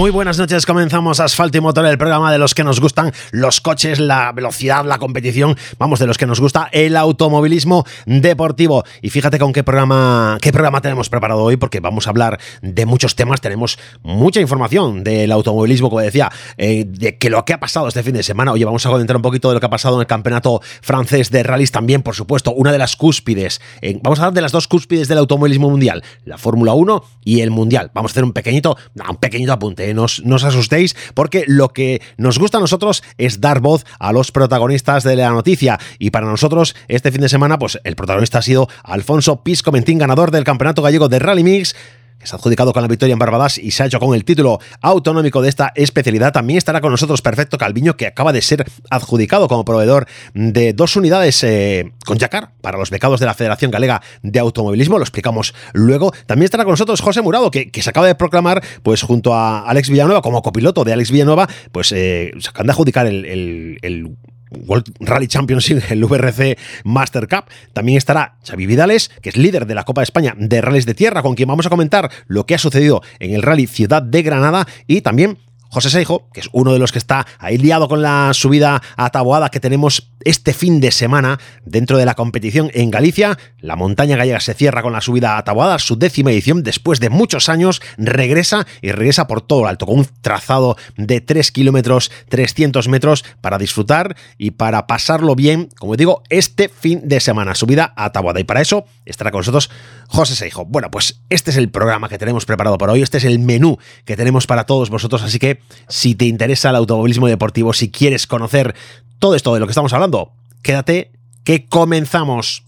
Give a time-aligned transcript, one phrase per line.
[0.00, 3.60] Muy buenas noches, comenzamos Asfalto y Motor, el programa de los que nos gustan los
[3.60, 8.82] coches, la velocidad, la competición, vamos, de los que nos gusta el automovilismo deportivo.
[9.02, 12.86] Y fíjate con qué programa, qué programa tenemos preparado hoy, porque vamos a hablar de
[12.86, 17.60] muchos temas, tenemos mucha información del automovilismo, como decía, eh, de que lo que ha
[17.60, 19.70] pasado este fin de semana, oye, vamos a comentar un poquito de lo que ha
[19.70, 24.00] pasado en el campeonato francés de rallies también, por supuesto, una de las cúspides, eh,
[24.02, 27.50] vamos a hablar de las dos cúspides del automovilismo mundial, la Fórmula 1 y el
[27.50, 27.90] Mundial.
[27.92, 32.38] Vamos a hacer un pequeñito, un pequeñito apunte no os asustéis, porque lo que nos
[32.38, 35.78] gusta a nosotros es dar voz a los protagonistas de la noticia.
[35.98, 40.30] Y para nosotros, este fin de semana, pues el protagonista ha sido Alfonso Piscomentín, ganador
[40.30, 41.74] del Campeonato Gallego de Rally Mix
[42.20, 44.24] que se ha adjudicado con la victoria en Barbadas y se ha hecho con el
[44.24, 46.32] título autonómico de esta especialidad.
[46.32, 50.94] También estará con nosotros Perfecto Calviño, que acaba de ser adjudicado como proveedor de dos
[50.96, 54.98] unidades eh, con Yacar para los becados de la Federación Galega de Automovilismo.
[54.98, 56.12] Lo explicamos luego.
[56.26, 59.88] También estará con nosotros José Murado, que, se acaba de proclamar, pues junto a Alex
[59.88, 64.16] Villanueva, como copiloto de Alex Villanueva, pues eh, se acaban de adjudicar el
[64.50, 67.44] World Rally Championship, el VRC Master Cup.
[67.72, 70.94] También estará Xavi Vidales, que es líder de la Copa de España de Rallys de
[70.94, 74.22] Tierra, con quien vamos a comentar lo que ha sucedido en el Rally Ciudad de
[74.22, 75.38] Granada y también
[75.70, 79.50] José Seijo, que es uno de los que está ahí liado con la subida a
[79.50, 83.38] que tenemos este fin de semana dentro de la competición en Galicia.
[83.60, 87.48] La montaña gallega se cierra con la subida a su décima edición, después de muchos
[87.48, 92.88] años, regresa y regresa por todo lo alto, con un trazado de 3 kilómetros 300
[92.88, 98.10] metros para disfrutar y para pasarlo bien, como digo, este fin de semana, subida a.
[98.36, 99.70] Y para eso estará con nosotros
[100.08, 100.64] José Seijo.
[100.66, 103.78] Bueno, pues este es el programa que tenemos preparado para hoy, este es el menú
[104.04, 108.26] que tenemos para todos vosotros, así que si te interesa el automovilismo deportivo, si quieres
[108.26, 108.74] conocer
[109.18, 111.10] todo esto de lo que estamos hablando, quédate
[111.44, 112.64] que comenzamos.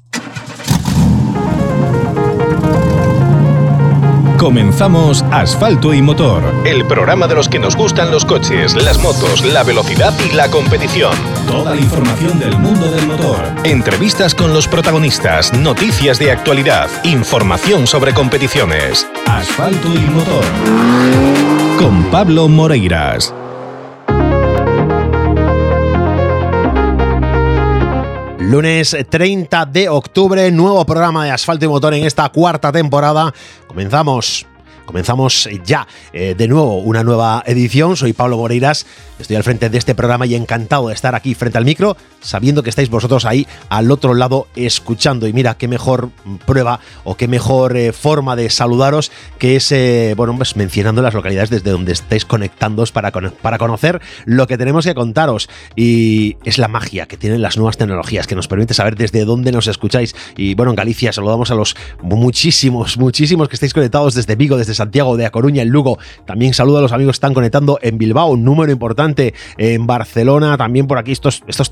[4.43, 9.45] Comenzamos Asfalto y Motor, el programa de los que nos gustan los coches, las motos,
[9.45, 11.15] la velocidad y la competición.
[11.47, 13.39] Toda la información del mundo del motor.
[13.63, 19.07] Entrevistas con los protagonistas, noticias de actualidad, información sobre competiciones.
[19.27, 21.61] Asfalto y Motor.
[21.83, 23.35] Con Pablo Moreiras.
[28.39, 33.35] Lunes 30 de octubre, nuevo programa de Asfalto y Motor en esta cuarta temporada.
[33.67, 34.47] Comenzamos
[34.85, 37.97] Comenzamos ya eh, de nuevo una nueva edición.
[37.97, 38.87] Soy Pablo Moreiras,
[39.19, 42.62] estoy al frente de este programa y encantado de estar aquí frente al micro, sabiendo
[42.62, 45.27] que estáis vosotros ahí al otro lado escuchando.
[45.27, 46.10] Y mira, qué mejor
[46.46, 51.14] prueba o qué mejor eh, forma de saludaros que es, eh, bueno, pues mencionando las
[51.14, 55.48] localidades desde donde estáis conectándoos para, para conocer lo que tenemos que contaros.
[55.77, 59.52] Y es la magia que tienen las nuevas tecnologías, que nos permite saber desde dónde
[59.52, 60.14] nos escucháis.
[60.36, 64.74] Y bueno, en Galicia saludamos a los muchísimos, muchísimos que estáis conectados desde Vigo, desde
[64.74, 65.98] Santiago, de A Coruña, en Lugo.
[66.27, 70.56] También saludo a los amigos que están conectando en Bilbao, un número importante en Barcelona,
[70.56, 71.12] también por aquí.
[71.12, 71.62] Esto es, esto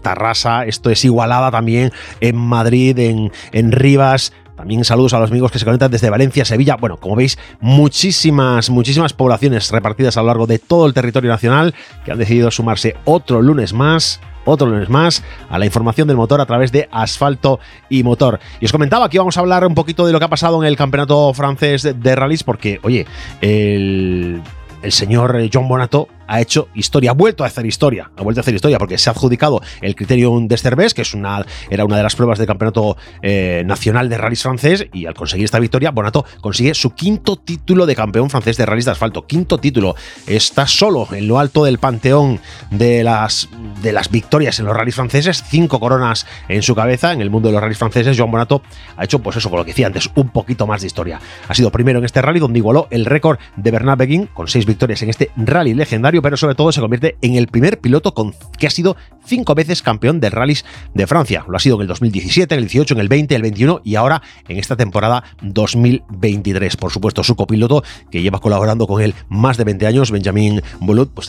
[0.66, 4.32] esto es Igualada también, en Madrid, en, en Rivas.
[4.56, 6.76] También saludos a los amigos que se conectan desde Valencia, Sevilla.
[6.76, 11.74] Bueno, como veis, muchísimas, muchísimas poblaciones repartidas a lo largo de todo el territorio nacional
[12.04, 16.40] que han decidido sumarse otro lunes más otro lunes más a la información del motor
[16.40, 18.40] a través de asfalto y motor.
[18.60, 20.68] Y os comentaba que íbamos a hablar un poquito de lo que ha pasado en
[20.68, 23.06] el campeonato francés de, de rallies, porque, oye,
[23.40, 24.42] el,
[24.82, 28.42] el señor John Bonato ha hecho historia, ha vuelto a hacer historia, ha vuelto a
[28.42, 31.96] hacer historia porque se ha adjudicado el Criterium de Cervés, que es una, era una
[31.96, 35.90] de las pruebas del campeonato eh, nacional de rallies francés, y al conseguir esta victoria,
[35.90, 39.26] Bonato consigue su quinto título de campeón francés de rallies de asfalto.
[39.26, 39.96] Quinto título.
[40.28, 42.38] Está solo en lo alto del panteón
[42.70, 43.48] de las,
[43.82, 47.48] de las victorias en los rallies franceses, cinco coronas en su cabeza en el mundo
[47.48, 48.16] de los rallies franceses.
[48.16, 48.62] Joan Bonato
[48.96, 51.20] ha hecho, pues eso, con lo que decía antes, un poquito más de historia.
[51.48, 54.64] Ha sido primero en este rally donde igualó el récord de Bernard Beguin con seis
[54.64, 58.14] victorias en este rally legendario pero sobre todo se convierte en el primer piloto
[58.58, 60.64] que ha sido cinco veces campeón de rallies
[60.94, 61.44] de Francia.
[61.48, 63.94] Lo ha sido en el 2017, en el 18, en el 20, el 21 y
[63.94, 66.76] ahora en esta temporada 2023.
[66.76, 71.12] Por supuesto, su copiloto, que lleva colaborando con él más de 20 años, Benjamin Bulut,
[71.12, 71.28] pues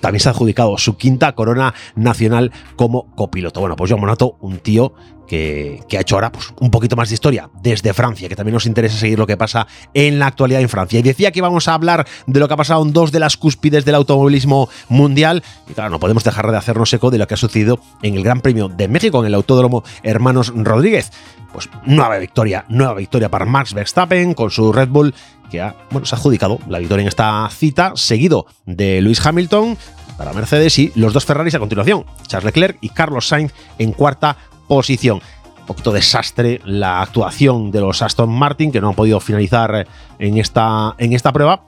[0.00, 3.60] también se ha adjudicado su quinta corona nacional como copiloto.
[3.60, 4.94] Bueno, pues Joan Monato, un tío
[5.26, 8.66] que, ha hecho ahora pues, un poquito más de historia desde Francia, que también nos
[8.66, 10.98] interesa seguir lo que pasa en la actualidad en Francia.
[10.98, 13.36] Y decía que vamos a hablar de lo que ha pasado en dos de las
[13.36, 15.42] cúspides del automovilismo mundial.
[15.68, 18.22] Y claro, no podemos dejar de hacernos eco de lo que ha sucedido en el
[18.22, 21.10] Gran Premio de México, en el Autódromo Hermanos Rodríguez.
[21.52, 25.14] Pues nueva victoria, nueva victoria para Max Verstappen con su Red Bull
[25.50, 29.78] que ha, bueno, se ha adjudicado la victoria en esta cita, seguido de Lewis Hamilton
[30.16, 34.36] para Mercedes y los dos Ferraris a continuación, Charles Leclerc y Carlos Sainz en cuarta
[34.68, 35.20] posición.
[35.60, 39.86] Un poquito desastre la actuación de los Aston Martin, que no han podido finalizar
[40.18, 41.62] en esta, en esta prueba.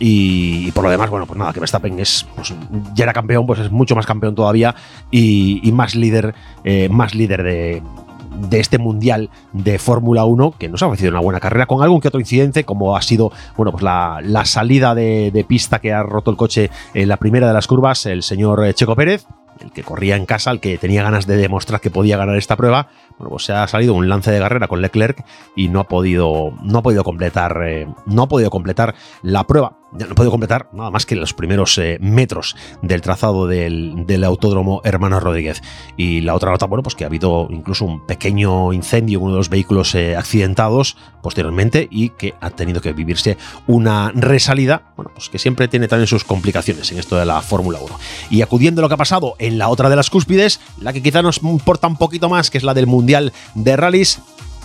[0.00, 2.54] Y, por lo demás, bueno, pues nada, que Verstappen es, pues,
[2.94, 4.74] ya era campeón, pues es mucho más campeón todavía
[5.10, 6.34] y, más líder,
[6.64, 7.82] eh, más líder de,
[8.50, 12.08] este Mundial de Fórmula 1, que nos ha ofrecido una buena carrera, con algún que
[12.08, 16.30] otro incidente, como ha sido bueno, pues la, salida de, de, pista que ha roto
[16.30, 19.26] el coche en la primera de las curvas, el señor Checo Pérez,
[19.60, 22.56] el que corría en casa, el que tenía ganas de demostrar que podía ganar esta
[22.56, 25.24] prueba, bueno, pues se ha salido un lance de carrera con Leclerc
[25.56, 29.79] y no ha podido, no ha podido completar, eh, no ha podido completar la prueba.
[29.92, 34.80] Ya no podido completar nada más que los primeros eh, metros del trazado del, autódromo
[34.84, 35.62] Hermano Rodríguez.
[35.96, 39.32] Y la otra nota, bueno, pues que ha habido incluso un pequeño incendio en uno
[39.32, 45.10] de los vehículos eh, accidentados posteriormente y que ha tenido que vivirse una resalida, bueno,
[45.14, 47.98] pues que siempre tiene también sus complicaciones en esto de la Fórmula 1.
[48.30, 51.02] Y acudiendo a lo que ha pasado en la otra de las cúspides, la que
[51.02, 54.20] quizá nos importa un poquito más, que es la del Mundial de Rallys.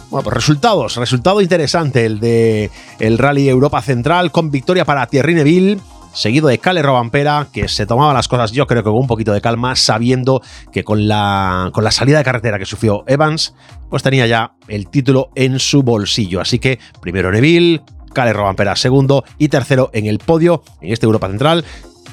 [0.09, 2.69] Bueno, pues resultados, resultado interesante el de
[2.99, 5.79] el Rally Europa Central con victoria para Thierry Neville,
[6.13, 9.33] seguido de Cale Robampera, que se tomaba las cosas yo creo que con un poquito
[9.33, 10.41] de calma, sabiendo
[10.71, 13.55] que con la, con la salida de carretera que sufrió Evans,
[13.89, 16.39] pues tenía ya el título en su bolsillo.
[16.39, 17.81] Así que primero Neville,
[18.13, 21.65] Cale Robampera segundo y tercero en el podio en este Europa Central,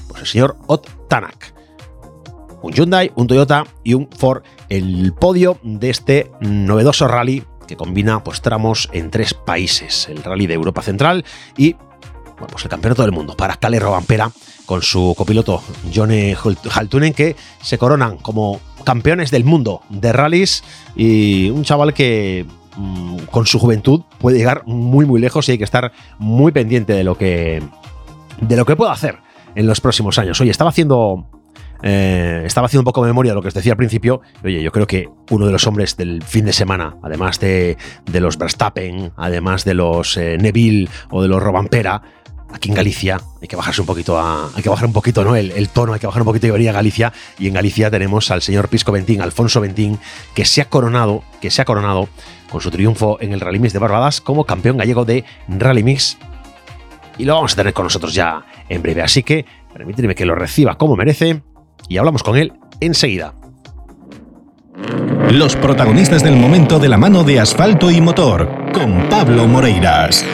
[0.08, 1.52] pues el señor Ott Tanak
[2.62, 7.44] un Hyundai, un Toyota y un Ford el podio de este novedoso rally
[7.76, 11.24] combina pues, tramos en tres países, el rally de Europa Central
[11.56, 11.74] y
[12.38, 14.30] bueno, pues el campeonato del mundo para Kalle Robampera
[14.66, 15.62] con su copiloto
[15.94, 16.34] Johnny
[16.74, 20.64] Haltunen que se coronan como campeones del mundo de rallies
[20.96, 22.46] y un chaval que
[22.76, 26.94] mm, con su juventud puede llegar muy muy lejos y hay que estar muy pendiente
[26.94, 27.62] de lo que
[28.40, 29.18] de lo que pueda hacer
[29.54, 30.40] en los próximos años.
[30.40, 31.26] Oye, estaba haciendo
[31.82, 34.22] eh, estaba haciendo un poco de memoria de lo que os decía al principio.
[34.44, 37.76] Oye, yo creo que uno de los hombres del fin de semana, además de,
[38.12, 42.02] los Verstappen, además de los eh, Neville o de los Robampera,
[42.52, 45.34] aquí en Galicia hay que bajarse un poquito a, hay que bajar un poquito ¿no?
[45.36, 48.30] el, tono hay que bajar un poquito y venir a Galicia y en Galicia tenemos
[48.30, 49.98] al señor Pisco Ventín Alfonso Ventín
[50.34, 52.08] que se ha coronado que se ha coronado
[52.50, 56.18] con su triunfo en el Rally Mix de Barbadas como campeón gallego de Rally Mix
[57.18, 60.34] y lo vamos a tener con nosotros ya en breve así que permíteme que lo
[60.34, 61.42] reciba como merece
[61.92, 63.34] y hablamos con él enseguida.
[65.30, 70.24] Los protagonistas del momento de la mano de asfalto y motor, con Pablo Moreiras.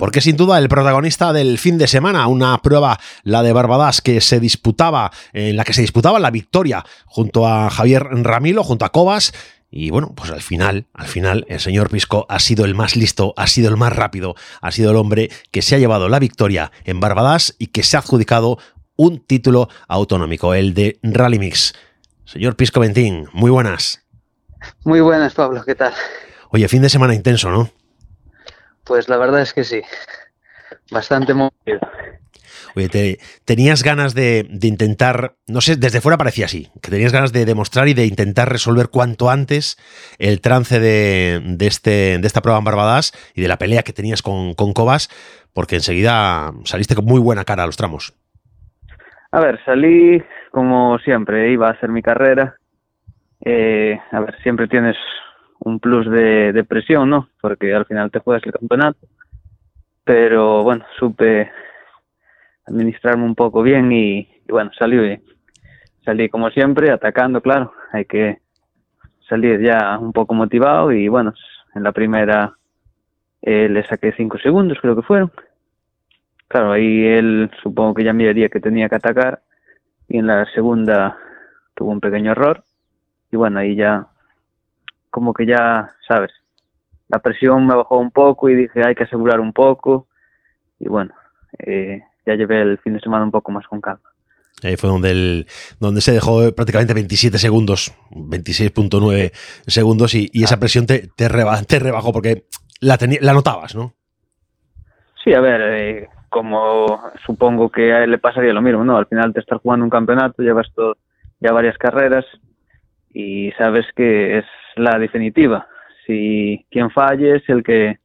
[0.00, 4.20] Porque sin duda el protagonista del fin de semana, una prueba, la de Barbadas, que
[4.20, 8.90] se disputaba, en la que se disputaba la victoria junto a Javier Ramilo, junto a
[8.90, 9.32] Cobas,
[9.70, 13.34] y bueno, pues al final, al final, el señor Pisco ha sido el más listo,
[13.36, 16.72] ha sido el más rápido, ha sido el hombre que se ha llevado la victoria
[16.84, 18.58] en Barbadas y que se ha adjudicado
[18.98, 21.72] un título autonómico, el de Rally Mix.
[22.24, 24.04] Señor Pisco Ventín, muy buenas.
[24.84, 25.94] Muy buenas, Pablo, ¿qué tal?
[26.50, 27.70] Oye, fin de semana intenso, ¿no?
[28.84, 29.82] Pues la verdad es que sí,
[30.90, 31.78] bastante movido.
[32.74, 37.44] Oye, ¿tenías ganas de, intentar, no sé, desde fuera parecía así, que tenías ganas de
[37.44, 39.78] demostrar y de intentar resolver cuanto antes
[40.18, 44.22] el trance de, este, de esta prueba en Barbadas y de la pelea que tenías
[44.22, 45.08] con, con Cobas,
[45.52, 48.14] porque enseguida saliste con muy buena cara a los tramos.
[49.30, 52.56] A ver, salí como siempre, iba a hacer mi carrera.
[53.44, 54.96] Eh, a ver, siempre tienes
[55.60, 57.28] un plus de, presión, ¿no?
[57.40, 58.98] Porque al final te juegas el campeonato.
[60.04, 61.50] Pero bueno, supe
[62.66, 65.22] administrarme un poco bien y, bueno, salí bien.
[66.04, 67.72] Salí como siempre, atacando, claro.
[67.92, 68.38] Hay que
[69.28, 71.34] salir ya un poco motivado y bueno,
[71.74, 72.54] en la primera
[73.42, 75.30] eh, le saqué cinco segundos, creo que fueron.
[76.48, 79.42] Claro, ahí él supongo que ya miraría que tenía que atacar
[80.08, 81.18] y en la segunda
[81.74, 82.64] tuvo un pequeño error
[83.30, 84.06] y bueno, ahí ya
[85.10, 86.30] como que ya, sabes,
[87.08, 90.08] la presión me bajó un poco y dije hay que asegurar un poco
[90.78, 91.12] y bueno,
[91.58, 94.08] eh, ya llevé el fin de semana un poco más con calma.
[94.62, 95.46] Ahí fue donde, el,
[95.78, 99.32] donde se dejó prácticamente 27 segundos, 26.9
[99.66, 100.60] segundos y, esa ah.
[100.60, 102.46] presión te, te, rebajó porque
[102.80, 103.94] la, la notabas, ¿no?
[105.22, 108.96] Sí, a ver, eh, como supongo que a él le pasaría lo mismo, ¿no?
[108.96, 110.96] Al final te estás jugando un campeonato, llevas todo,
[111.40, 112.24] ya varias carreras
[113.12, 114.44] y sabes que es
[114.76, 115.66] la definitiva.
[116.06, 117.98] Si quien falle es el que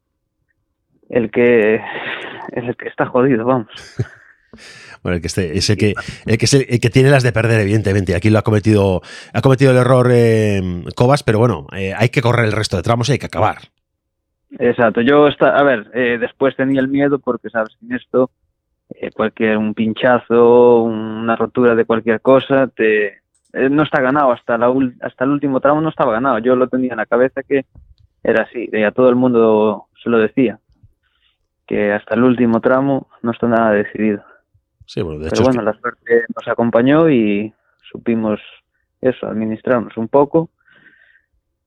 [1.10, 1.82] el que
[2.52, 3.70] el que está jodido, vamos.
[5.02, 7.60] Bueno, el que esté, es el que, el que, el que tiene las de perder,
[7.60, 8.16] evidentemente.
[8.16, 9.02] Aquí lo ha cometido,
[9.34, 10.62] ha cometido el error eh,
[10.96, 13.73] Cobas, pero bueno, eh, hay que correr el resto de tramos y hay que acabar.
[14.60, 18.30] Exacto, yo, está, a ver, eh, después tenía el miedo porque sabes que en esto
[18.90, 23.08] eh, cualquier un pinchazo, una rotura de cualquier cosa, te,
[23.54, 26.68] eh, no está ganado, hasta, la, hasta el último tramo no estaba ganado, yo lo
[26.68, 27.66] tenía en la cabeza que
[28.24, 30.60] era así, y a todo el mundo se lo decía.
[31.66, 34.24] que hasta el último tramo no está nada decidido.
[34.86, 38.40] Sí, bueno, de hecho Pero es bueno, la suerte nos acompañó y supimos
[39.02, 40.50] eso, administrarnos un poco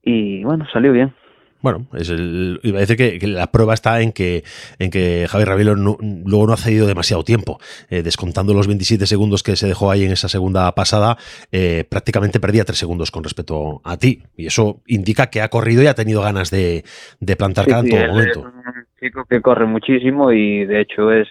[0.01, 1.13] y bueno, salió bien.
[1.61, 4.43] Bueno, es el, iba a decir que, que la prueba está en que,
[4.77, 7.59] en que Javi Ravelo no- luego no ha cedido demasiado tiempo.
[7.89, 11.17] Eh, descontando los 27 segundos que se dejó ahí en esa segunda pasada,
[11.51, 14.23] eh, prácticamente perdía 3 segundos con respecto a ti.
[14.35, 16.83] Y eso indica que ha corrido y ha tenido ganas de,
[17.19, 18.39] de plantar Sí, cara en todo momento.
[18.39, 21.27] Es un chico que corre muchísimo y de hecho es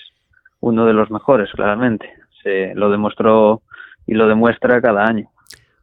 [0.61, 2.11] uno de los mejores, claramente.
[2.42, 3.62] Se lo demostró
[4.06, 5.28] y lo demuestra cada año.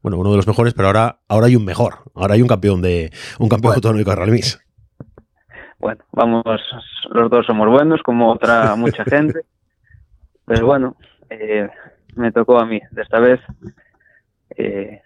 [0.04, 1.96] Bueno, uno de los mejores, pero ahora, ahora hay un mejor.
[2.14, 3.76] Ahora hay un campeón de un campeón Bueno.
[3.76, 4.42] autonómico de Rally.
[5.80, 6.44] Bueno, vamos,
[7.10, 9.42] los dos somos buenos, como otra mucha gente.
[10.46, 10.98] Pero bueno,
[11.30, 11.70] eh,
[12.16, 12.82] me tocó a mí.
[12.92, 13.40] De esta vez,
[14.58, 15.02] eh,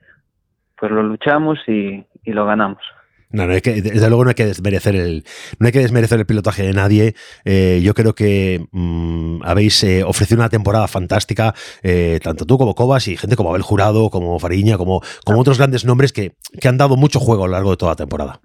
[0.75, 2.81] pues lo luchamos y, y lo ganamos.
[3.29, 5.23] No, no hay que, desde luego no hay que desmerecer el,
[5.59, 7.13] no hay que desmerecer el pilotaje de nadie.
[7.43, 11.53] Eh, yo creo que mm, habéis eh, ofrecido una temporada fantástica,
[11.83, 15.57] eh, tanto tú como Cobas y gente como Abel Jurado, como Fariña, como, como otros
[15.57, 18.39] grandes nombres que, que han dado mucho juego a lo largo de toda la temporada.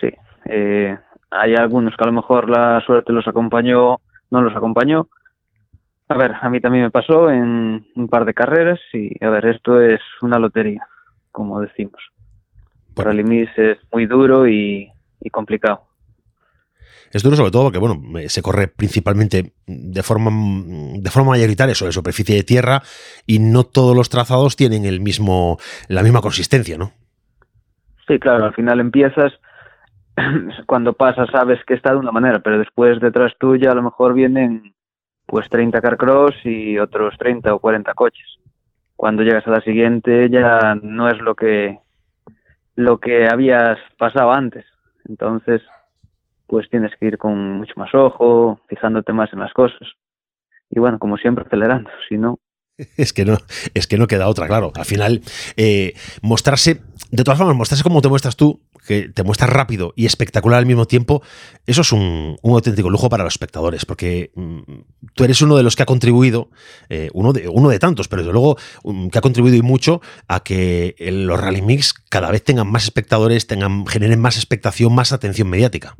[0.00, 0.08] Sí,
[0.48, 3.96] hay algunos que a lo mejor la suerte los acompañó,
[4.30, 5.08] no los acompañó.
[6.08, 9.46] A ver, a mí también me pasó en un par de carreras y, a ver,
[9.46, 10.86] esto es una lotería,
[11.32, 12.00] como decimos.
[13.04, 15.86] Rally Mix es muy duro y, y complicado.
[17.12, 20.30] Es duro sobre todo porque bueno, eh, se corre principalmente de forma,
[20.98, 22.82] de forma mayoritaria sobre superficie de tierra
[23.26, 26.92] y no todos los trazados tienen el mismo, la misma consistencia, ¿no?
[28.06, 29.32] Sí, claro, al final empiezas,
[30.66, 34.14] cuando pasas sabes que está de una manera, pero después detrás tuya a lo mejor
[34.14, 34.74] vienen
[35.26, 38.38] pues 30 carcross y otros 30 o 40 coches.
[38.94, 41.78] Cuando llegas a la siguiente ya no es lo que
[42.76, 44.64] lo que habías pasado antes.
[45.08, 45.62] Entonces,
[46.46, 49.88] pues tienes que ir con mucho más ojo, fijándote más en las cosas.
[50.70, 52.38] Y bueno, como siempre acelerando, si no,
[52.96, 53.38] Es que no,
[53.74, 54.72] es que no queda otra, claro.
[54.74, 55.22] Al final,
[55.56, 60.06] eh, mostrarse, de todas formas, mostrarse como te muestras tú, que te muestras rápido y
[60.06, 61.22] espectacular al mismo tiempo,
[61.66, 64.60] eso es un, un auténtico lujo para los espectadores, porque mm,
[65.14, 66.48] tú eres uno de los que ha contribuido,
[66.88, 70.00] eh, uno, de, uno de tantos, pero desde luego um, que ha contribuido y mucho
[70.28, 75.12] a que los rally mix cada vez tengan más espectadores, tengan, generen más expectación, más
[75.12, 75.96] atención mediática.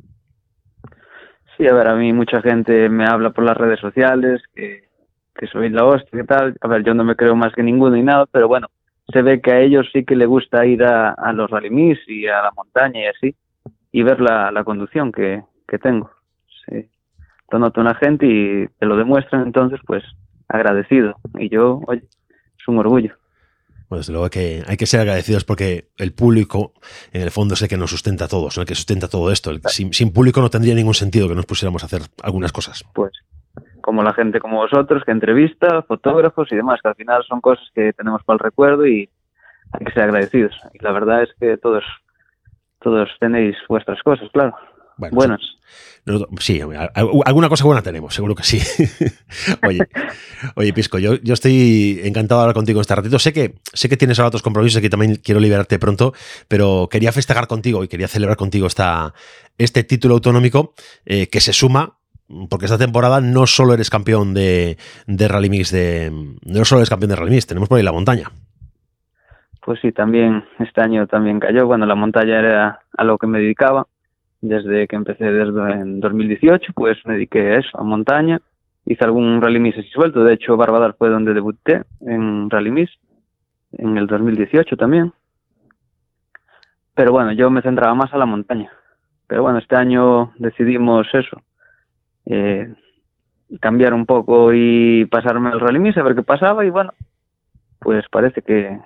[1.56, 4.84] Sí, a ver, a mí mucha gente me habla por las redes sociales, que,
[5.34, 6.54] que soy la hostia, que tal.
[6.60, 8.68] A ver, yo no me creo más que ninguno y nada, pero bueno,
[9.12, 11.98] se ve que a ellos sí que le gusta ir a, a los rally mix
[12.08, 13.36] y a la montaña y así,
[13.92, 16.10] y ver la, la conducción que, que tengo.
[16.68, 16.88] Sí.
[17.50, 20.02] Lo nota una gente y te lo demuestran, entonces, pues,
[20.48, 21.14] agradecido.
[21.38, 22.02] Y yo, oye,
[22.58, 23.14] es un orgullo.
[23.88, 26.72] Bueno, desde luego que, hay que ser agradecidos porque el público,
[27.12, 28.62] en el fondo, es el que nos sustenta a todos, ¿no?
[28.62, 29.50] el que sustenta todo esto.
[29.52, 32.84] El- sin, sin público no tendría ningún sentido que nos pusiéramos a hacer algunas cosas.
[32.94, 33.12] pues
[33.86, 37.64] como la gente como vosotros que entrevista, fotógrafos y demás, que al final son cosas
[37.72, 39.08] que tenemos para el recuerdo y
[39.72, 40.54] hay que ser agradecidos.
[40.74, 41.84] Y la verdad es que todos
[42.80, 44.56] todos tenéis vuestras cosas, claro,
[44.96, 45.40] Bueno, buenas.
[46.40, 46.60] sí,
[47.24, 48.60] alguna cosa buena tenemos, seguro que sí.
[49.66, 49.78] oye,
[50.56, 53.20] oye, Pisco, yo, yo estoy encantado de hablar contigo este ratito.
[53.20, 56.12] Sé que, sé que tienes ahora otros compromisos y que también quiero liberarte pronto,
[56.48, 59.14] pero quería festejar contigo y quería celebrar contigo esta,
[59.58, 60.74] este título autonómico
[61.04, 61.95] eh, que se suma
[62.48, 66.10] porque esta temporada no solo eres campeón de, Rally Mix, de,
[66.44, 68.30] no solo eres campeón de Rally Mix, tenemos por ahí la montaña.
[69.64, 71.66] Pues sí, también este año también cayó.
[71.66, 73.86] Bueno, la montaña era a lo que me dedicaba
[74.40, 78.40] desde que empecé desde en 2018, pues me dediqué a eso, a montaña.
[78.84, 80.22] Hice algún rally mix así suelto.
[80.22, 82.92] De hecho, Barbadar fue donde debuté en rally mix
[83.72, 85.12] en el 2018 también.
[86.94, 88.70] Pero bueno, yo me centraba más a la montaña.
[89.26, 91.42] Pero bueno, este año decidimos eso,
[92.26, 92.72] eh,
[93.60, 96.92] cambiar un poco y pasarme al rally mix a ver qué pasaba y bueno,
[97.80, 98.78] pues parece que,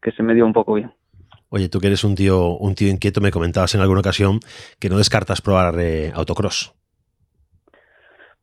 [0.00, 0.92] que se me dio un poco bien.
[1.48, 4.38] Oye, tú que eres un tío, un tío inquieto, me comentabas en alguna ocasión
[4.78, 6.74] que no descartas probar eh, autocross.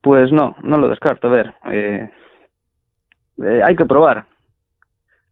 [0.02, 1.28] Pues no, no lo descarto.
[1.28, 2.10] A ver, eh,
[3.44, 4.26] eh, hay que probar.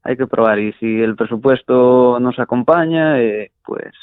[0.03, 0.59] Hay que probar.
[0.59, 3.93] Y si el presupuesto nos acompaña, eh, pues,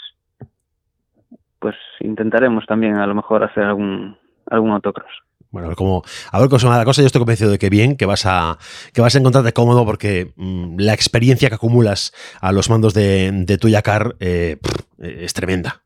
[1.58, 4.18] pues intentaremos también a lo mejor hacer algún,
[4.52, 5.10] algún autocross.
[5.50, 7.02] Bueno, cómo, a ver cómo se va la cosa.
[7.02, 8.56] Yo estoy convencido de que bien, que vas a,
[8.94, 13.30] que vas a encontrarte cómodo porque mm, la experiencia que acumulas a los mandos de,
[13.32, 14.56] de tu Yakar eh,
[15.02, 15.82] eh, es tremenda.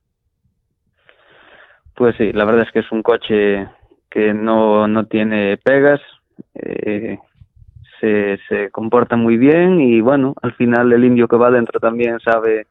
[1.94, 3.66] Pues sí, la verdad es que es un coche
[4.10, 6.00] que no, no tiene pegas,
[6.54, 7.18] eh,
[8.00, 12.20] se, se comporta muy bien y bueno, al final el indio que va dentro también
[12.20, 12.66] sabe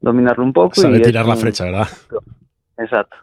[0.00, 0.80] dominarlo un poco.
[0.80, 1.88] Sabe y tirar la un- flecha, ¿verdad?
[2.78, 3.16] Exacto.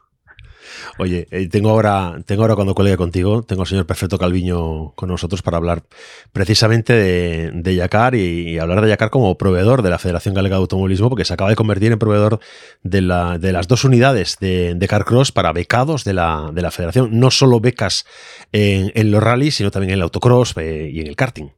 [0.97, 5.09] Oye, eh, tengo ahora, tengo ahora cuando cuelgue contigo, tengo al señor Perfecto Calviño con
[5.09, 5.83] nosotros para hablar
[6.31, 10.61] precisamente de, de Yacar y, hablar de Yacar como proveedor de la Federación Galega de
[10.61, 12.39] Automovilismo, porque se acaba de convertir en proveedor
[12.83, 16.71] de, la, de las dos unidades de, de Carcross para becados de la, de la
[16.71, 17.19] Federación.
[17.19, 18.05] No solo becas
[18.51, 21.49] en, en los rallies, sino también en el autocross eh, y en el karting.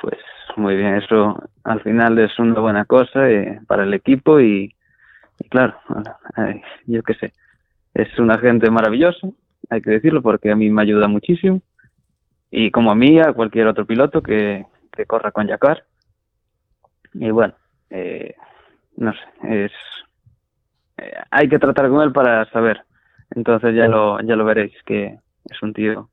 [0.00, 0.18] Pues
[0.56, 4.74] muy bien, eso al final es una buena cosa eh, para el equipo y,
[5.50, 5.74] claro,
[6.86, 7.32] yo qué sé,
[7.96, 9.34] es un agente maravilloso,
[9.70, 11.62] hay que decirlo, porque a mí me ayuda muchísimo
[12.50, 15.84] y como a mí, a cualquier otro piloto que, que corra con Yacar.
[17.14, 17.54] Y bueno,
[17.90, 18.34] eh,
[18.96, 19.72] no sé, es
[20.98, 22.82] eh, hay que tratar con él para saber.
[23.34, 25.18] Entonces ya lo ya lo veréis que
[25.50, 26.10] es un tío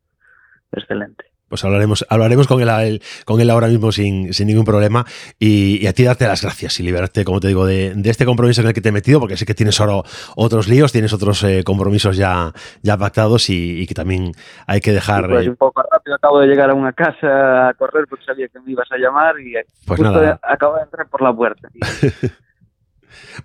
[0.71, 5.05] excelente pues hablaremos, hablaremos con él, con él ahora mismo sin, ningún problema
[5.38, 8.69] y, a ti darte las gracias y liberarte, como te digo, de, este compromiso en
[8.69, 10.01] el que te he metido, porque sé que tienes ahora
[10.36, 14.31] otros líos, tienes otros eh, compromisos ya, ya pactados y, que también
[14.65, 15.29] hay que dejar...
[15.29, 18.48] pues eh, un poco rápido, acabo de llegar a una casa a correr porque sabía
[18.48, 19.53] que me ibas a llamar y
[19.86, 20.39] pues nada.
[20.41, 21.69] acabo de entrar por la puerta.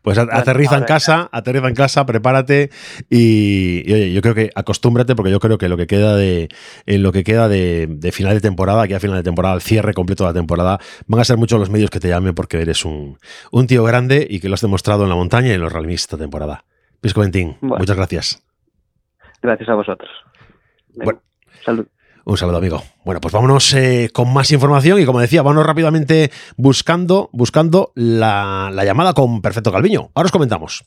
[0.02, 2.70] Pues aterriza en casa, aterriza en casa, prepárate
[3.08, 6.48] y, oye, yo creo que acostúmbrate porque yo creo que lo que queda de
[6.86, 9.94] en lo que queda de, final de temporada, aquí a final de temporada, al cierre
[9.94, 12.84] completo de la temporada, van a ser muchos los medios que te llamen porque eres
[12.84, 13.18] un,
[13.66, 16.16] tío grande y que lo has demostrado en la montaña y en los rallies esta
[16.16, 16.64] temporada.
[17.00, 18.42] Pisco Ventín, muchas gracias.
[19.42, 20.10] Gracias a vosotros.
[20.94, 21.20] bueno,
[21.64, 21.86] salud.
[22.28, 22.82] Un saludo, amigo.
[23.06, 28.68] Bueno, pues vámonos eh, con más información y como decía, vámonos rápidamente buscando, buscando la,
[28.70, 30.10] la llamada con Perfecto Calviño.
[30.14, 30.84] Ahora os comentamos.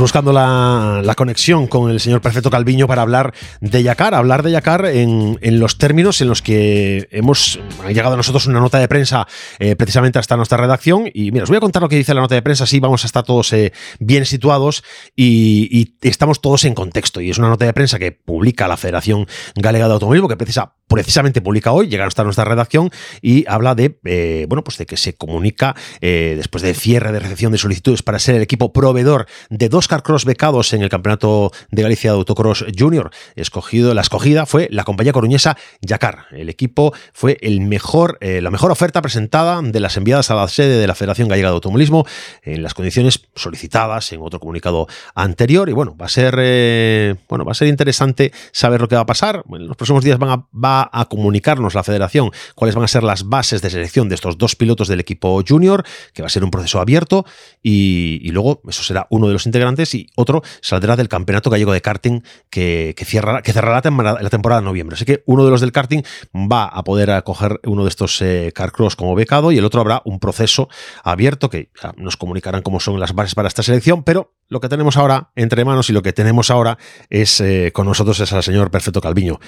[0.00, 4.86] Buscando la, conexión con el señor Perfecto Calviño para hablar de Yacar, hablar de Yacar
[4.86, 9.26] en, los términos en los que hemos llegado a nosotros una nota de prensa
[9.58, 11.10] eh, precisamente hasta nuestra redacción.
[11.12, 13.04] Y mira, os voy a contar lo que dice la nota de prensa, así vamos
[13.04, 14.84] a estar todos eh, bien situados
[15.16, 17.20] y, estamos todos en contexto.
[17.20, 20.74] Y es una nota de prensa que publica la Federación Galega de Automovilismo, que precisa,
[20.88, 22.90] precisamente publica hoy, llega hasta nuestra redacción
[23.22, 27.52] y habla de, eh, bueno, pues de que se comunica después del cierre de recepción
[27.52, 31.82] de solicitudes para ser el equipo proveedor de dos carcross becados en el Campeonato de
[31.82, 33.10] Galicia de Autocross Junior.
[33.36, 36.26] Escogido, la escogida fue la compañía coruñesa Yacar.
[36.30, 40.48] El equipo fue el mejor, eh, la mejor oferta presentada de las enviadas a la
[40.48, 42.06] sede de la Federación Gallega de Automovilismo
[42.42, 45.68] en las condiciones solicitadas en otro comunicado anterior.
[45.68, 49.02] Y bueno, va a ser, eh, bueno, va a ser interesante saber lo que va
[49.02, 49.44] a pasar.
[49.50, 50.46] En los próximos días van a,
[50.82, 54.56] a comunicarnos la Federación cuáles van a ser las bases de selección de estos dos
[54.56, 57.24] pilotos del equipo junior, que va a ser un proceso abierto
[57.62, 61.80] y, luego eso será uno de los integrantes y otro saldrá del Campeonato Gallego de
[61.80, 63.80] Karting que, que, cierra, que cerrará
[64.20, 64.94] la temporada de noviembre.
[64.94, 66.02] Así que uno de los del karting
[66.34, 70.02] va a poder acoger uno de estos eh, Carcross como becado y el otro habrá
[70.04, 70.68] un proceso
[71.02, 74.96] abierto que nos comunicarán cómo son las bases para esta selección, pero lo que tenemos
[74.96, 76.78] ahora entre manos y lo que tenemos ahora
[77.10, 79.38] es eh, con nosotros es al señor Perfecto Calviño.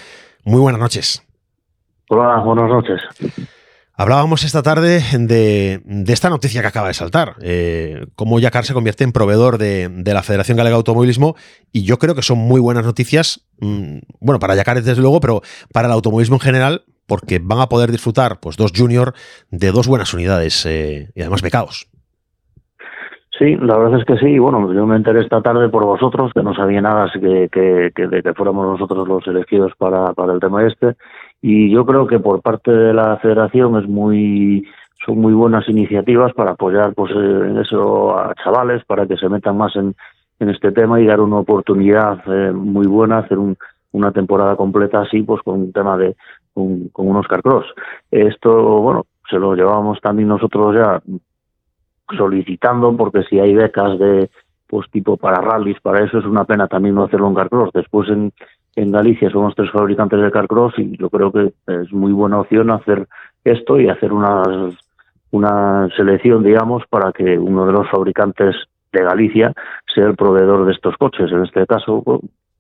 [0.45, 1.23] Muy buenas noches.
[2.09, 3.01] Hola, buenas noches.
[4.01, 9.05] Hablábamos esta tarde de, esta noticia que acaba de saltar, eh, cómo Yacar se convierte
[9.05, 11.37] en proveedor de, la Federación Galega de Automovilismo
[11.71, 15.43] y yo creo que son muy buenas noticias, mm, bueno, para Yacar desde luego, pero
[15.71, 19.13] para el automovilismo en general, porque van a poder disfrutar pues dos junior
[19.51, 21.87] de dos buenas unidades eh, y además becados.
[23.41, 24.39] Sí, la verdad es que sí.
[24.39, 28.07] Bueno, yo me enteré esta tarde por vosotros, que no sabía nada así que, que,
[28.07, 30.95] de que fuéramos nosotros los elegidos para, el tema este
[31.41, 34.69] y yo creo que por parte de la federación es muy
[35.07, 39.57] son muy buenas iniciativas para apoyar pues en eso a chavales para que se metan
[39.57, 39.95] más en,
[40.39, 43.57] en este tema y dar una oportunidad eh, muy buena hacer un,
[43.93, 46.15] una temporada completa así pues con un tema de
[46.53, 47.65] con, con unos carcross
[48.11, 51.01] esto bueno se lo llevamos también nosotros ya
[52.17, 54.31] solicitando porque si hay becas de
[54.67, 58.09] pues tipo para rallies para eso es una pena también no hacerlo en carcross después
[58.09, 58.33] en
[58.77, 62.71] en Galicia somos tres fabricantes de carcross y yo creo que es muy buena opción
[62.71, 63.09] hacer
[63.45, 64.43] esto y hacer una,
[65.31, 68.55] una selección, digamos, para que uno de los fabricantes
[68.93, 69.53] de Galicia
[69.93, 71.31] sea el proveedor de estos coches.
[71.33, 72.03] En este caso,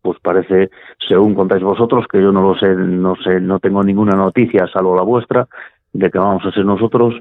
[0.03, 0.71] pues parece,
[1.09, 4.97] según contáis vosotros, que yo no lo sé, no sé, no tengo ninguna noticia, salvo
[4.97, 5.47] la vuestra,
[5.93, 7.15] de que vamos a ser nosotros.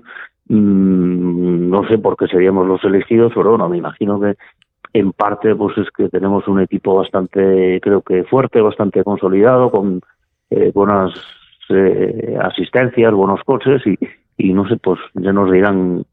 [0.50, 4.36] Mm, no sé por qué seríamos los elegidos, pero bueno, me imagino que
[4.94, 10.02] en parte pues es que tenemos un equipo bastante creo que fuerte bastante consolidado con
[10.50, 11.12] eh, buenas
[11.70, 13.98] eh, asistencias buenos coches y,
[14.38, 16.06] y no sé pues ya nos dirán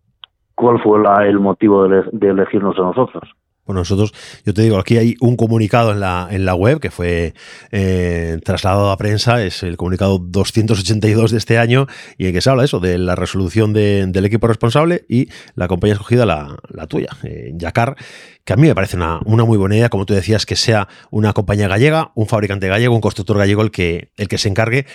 [0.55, 3.31] cuál fue la, el motivo de, elegirnos a nosotros
[3.66, 4.12] Bueno, nosotros,
[4.44, 7.35] yo te digo, aquí hay un comunicado en la, en la web que fue
[7.72, 12.48] eh, trasladado a prensa, es el comunicado 282 de este año, y en que se
[12.48, 17.09] habla eso, de la resolución del equipo responsable y la compañía escogida, la, la tuya,
[17.24, 17.96] eh, Yacar,
[18.44, 20.87] que a mí me parece una, una, muy buena idea, como tú decías, que sea
[21.11, 24.87] una compañía gallega, un fabricante gallego, un constructor gallego el que, el que se encargue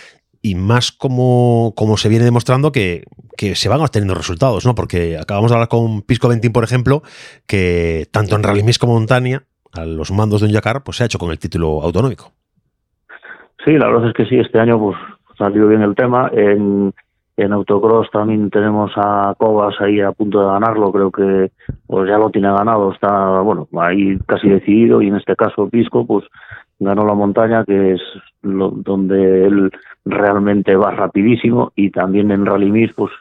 [0.41, 3.03] y más como, como se viene demostrando que,
[3.37, 4.73] que, se van obteniendo resultados, ¿no?
[4.75, 7.03] Porque acabamos de hablar con Pisco Ventín, por ejemplo,
[7.47, 11.05] que tanto en Rally como Montaña, a los mandos de un Yacar, pues se ha
[11.05, 12.31] hecho con el título autonómico.
[13.63, 14.97] Sí, la verdad es que sí, este año pues
[15.37, 16.31] salió bien el tema.
[16.33, 16.93] En,
[17.37, 21.51] en autocross también tenemos a Cobas ahí a punto de ganarlo, creo que
[21.87, 26.05] pues ya lo tiene ganado, está bueno, ahí casi decidido y en este caso Pisco
[26.05, 26.25] pues
[26.79, 28.01] ganó la montaña que es
[28.41, 29.71] lo, donde él
[30.05, 33.11] realmente va rapidísimo y también en Rally pues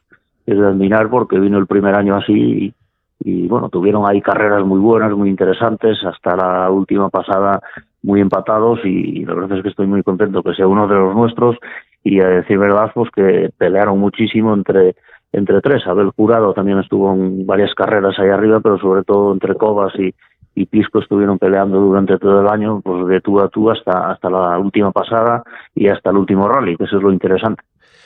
[0.46, 2.74] es de admirar porque vino el primer año así
[3.22, 7.60] y, bueno, tuvieron ahí carreras muy buenas, muy interesantes, hasta la última pasada
[8.02, 11.14] muy empatados y, la verdad es que estoy muy contento que sea uno de los
[11.14, 11.56] nuestros
[12.02, 14.96] y a decir verdad pues que pelearon muchísimo entre
[15.32, 15.86] entre tres.
[15.86, 20.14] Abel Jurado también estuvo en varias carreras ahí arriba, pero sobre todo entre Cobas y,
[20.54, 24.28] y Pisco estuvieron peleando durante todo el año, pues de tú a tú hasta, hasta
[24.30, 25.42] la última pasada
[25.74, 27.62] y hasta el último rally, que eso es lo interesante.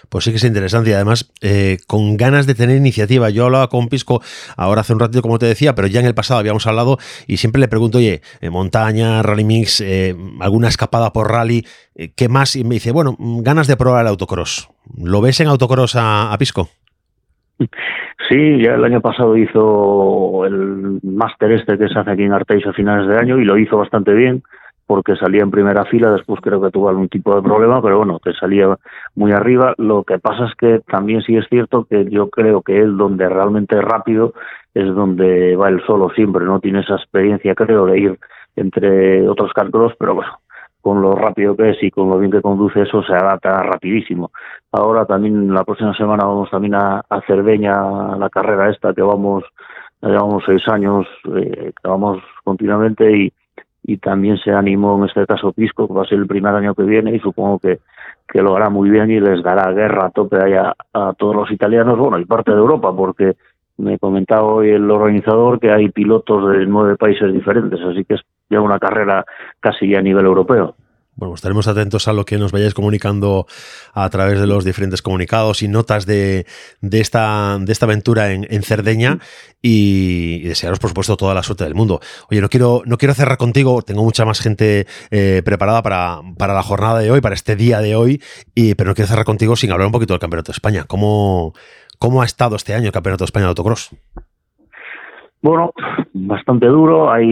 [0.09, 3.31] Pues sí que es interesante y además eh, con ganas de tener iniciativa.
[3.31, 4.21] Yo hablaba con Pisco
[4.57, 7.39] ahora hace un ratito, como te decía, pero ya en el pasado habíamos hablado y
[7.39, 12.29] siempre le pregunto, oye, en montaña, rally mix, eh, alguna escapada por rally, eh, ¿qué
[12.29, 12.55] más?
[12.57, 14.69] Y me dice, bueno, ganas de probar el autocross.
[14.97, 16.69] ¿Lo ves en autocross a Pisco?
[18.29, 22.67] Sí, ya el año pasado hizo el máster este que se hace aquí en Arteix
[22.67, 24.43] a finales de año y lo hizo bastante bien
[24.87, 28.19] porque salía en primera fila, después creo que tuvo algún tipo de problema, pero bueno,
[28.19, 28.77] que salía
[29.15, 29.75] muy arriba.
[29.79, 33.29] Lo que pasa es que también sí es cierto que yo creo que él donde
[33.29, 34.35] realmente es rápido
[34.75, 38.19] es donde va él solo siempre, no tiene esa experiencia creo de ir
[38.57, 40.33] entre otros carros, pero bueno,
[40.85, 44.31] con lo rápido que es y con lo bien que conduce eso se adapta rapidísimo.
[44.71, 49.45] Ahora también la próxima semana vamos también a, a Cerdeña, la carrera esta que vamos,
[50.03, 53.33] llevamos seis años, eh, que vamos continuamente y,
[53.85, 56.75] y también se animó en este caso Pisco, que va a ser el primer año
[56.75, 57.79] que viene y supongo que,
[58.29, 61.51] que lo hará muy bien y les dará guerra a tope allá a todos los
[61.51, 63.37] italianos, bueno, y parte de Europa, porque
[63.79, 68.23] me comentaba hoy el organizador que hay pilotos de nueve países diferentes, así que es
[68.51, 69.25] ya una carrera
[69.61, 70.77] casi ya a nivel europeo.
[71.17, 73.47] Bueno, estaremos atentos a lo que nos vayáis comunicando
[73.93, 76.45] a través de los diferentes comunicados y notas de,
[76.81, 79.19] de esta, de esta aventura en, en Cerdeña
[79.63, 82.01] y, y, desearos, por supuesto, toda la suerte del mundo.
[82.31, 86.53] Oye, no quiero, no quiero cerrar contigo, tengo mucha más gente eh, preparada para, para,
[86.53, 88.21] la jornada de hoy, para este día de hoy,
[88.57, 90.85] y, pero no quiero cerrar contigo sin hablar un poquito del Campeonato de España.
[90.89, 91.53] ¿Cómo,
[92.01, 93.95] cómo ha estado este año el Campeonato de España de Autocross?
[95.43, 95.73] Bueno,
[96.13, 97.29] bastante duro, hay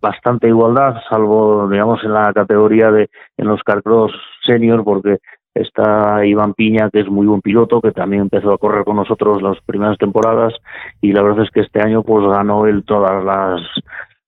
[0.00, 4.12] bastante igualdad, salvo, digamos, en la categoría de en los carcross
[4.44, 5.18] senior, porque
[5.54, 9.42] está Iván Piña, que es muy buen piloto, que también empezó a correr con nosotros
[9.42, 10.54] las primeras temporadas,
[11.00, 13.60] y la verdad es que este año pues ganó él todas las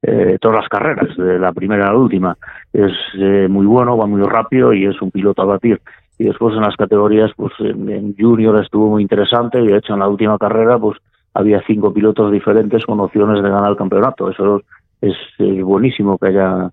[0.02, 2.36] eh, todas las carreras, de la primera a la última.
[2.72, 5.80] Es eh, muy bueno, va muy rápido y es un piloto a batir.
[6.18, 9.92] Y después en las categorías, pues en, en junior estuvo muy interesante y de hecho
[9.92, 10.98] en la última carrera, pues
[11.34, 14.30] había cinco pilotos diferentes con opciones de ganar el campeonato.
[14.30, 14.62] Eso
[15.00, 16.70] es, es buenísimo que haya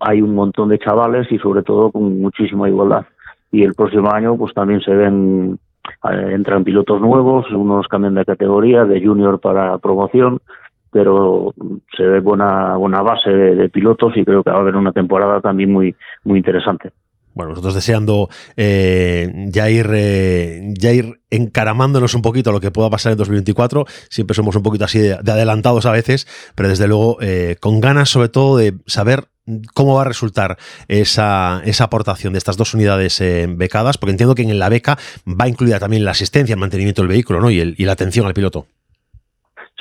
[0.00, 3.04] hay un montón de chavales y sobre todo con muchísima igualdad.
[3.50, 5.58] Y el próximo año pues también se ven
[6.10, 10.40] eh, entran pilotos nuevos, unos cambian de categoría, de junior para promoción,
[10.90, 11.52] pero
[11.96, 14.92] se ve buena buena base de, de pilotos y creo que va a haber una
[14.92, 16.92] temporada también muy muy interesante
[17.34, 22.70] bueno, nosotros deseando eh, ya, ir, eh, ya ir encaramándonos un poquito a lo que
[22.70, 23.86] pueda pasar en 2024.
[24.08, 27.80] Siempre somos un poquito así de, de adelantados a veces, pero desde luego eh, con
[27.80, 29.28] ganas sobre todo de saber
[29.74, 34.34] cómo va a resultar esa, esa aportación de estas dos unidades eh, becadas, porque entiendo
[34.34, 37.50] que en la beca va incluida también la asistencia, el mantenimiento del vehículo ¿no?
[37.50, 38.66] y, el, y la atención al piloto.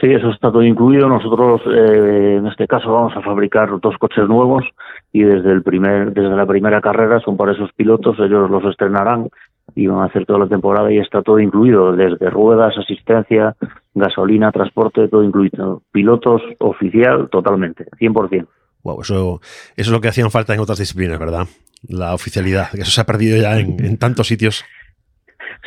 [0.04, 1.08] Sí, eso está todo incluido.
[1.08, 4.66] Nosotros, eh, en este caso, vamos a fabricar dos coches nuevos
[5.14, 8.20] y desde el primer, desde la primera carrera son para esos pilotos.
[8.20, 9.30] Ellos los estrenarán
[9.76, 13.56] y van a hacer toda la temporada y está todo incluido, desde ruedas, asistencia,
[13.94, 15.84] gasolina, transporte, todo incluido.
[15.94, 18.46] Pilotos oficial totalmente, 100%.
[18.84, 19.42] Wow, eso, eso
[19.78, 21.48] es lo que hacían falta en otras disciplinas, ¿verdad?
[21.88, 24.66] La oficialidad, que eso se ha perdido ya en, en tantos sitios.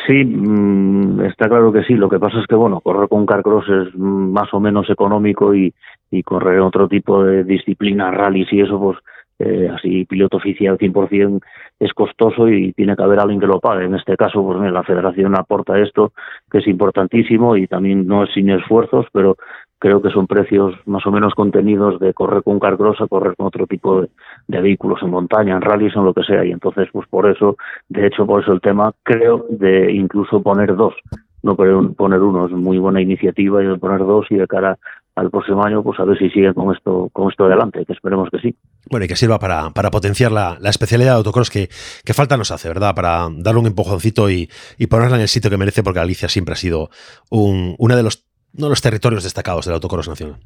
[0.07, 1.95] Sí, mmm, está claro que sí.
[1.95, 5.75] Lo que pasa es que, bueno, correr con carcross es más o menos económico y,
[6.11, 8.99] y correr otro tipo de disciplinas, rallies y eso, pues
[9.39, 11.41] eh, así piloto oficial 100%
[11.79, 13.85] es costoso y tiene que haber alguien que lo pague.
[13.85, 16.13] En este caso, pues la federación aporta esto,
[16.51, 19.37] que es importantísimo y también no es sin esfuerzos, pero
[19.79, 23.47] creo que son precios más o menos contenidos de correr con carcross a correr con
[23.47, 26.45] otro tipo de, vehículos en montaña, en rallies, en lo que sea.
[26.45, 27.57] Y entonces, pues por eso,
[27.89, 30.95] de hecho, por eso el tema, creo, de incluso poner dos,
[31.43, 34.79] no poner uno, es muy buena iniciativa y de poner dos y de cara
[35.17, 38.29] al próximo año, pues a ver si sigue con esto, con esto adelante, que esperemos
[38.31, 38.55] que sí.
[38.91, 41.69] Bueno, y que sirva para, para potenciar la, especialidad de autocross que,
[42.05, 42.95] que, falta nos hace, ¿verdad?
[42.95, 44.49] Para darle un empujoncito y,
[44.79, 46.91] y, ponerla en el sitio que merece, porque Galicia siempre ha sido
[47.31, 48.27] un, uno de los,
[48.57, 50.37] uno de los territorios destacados del autocross nacional.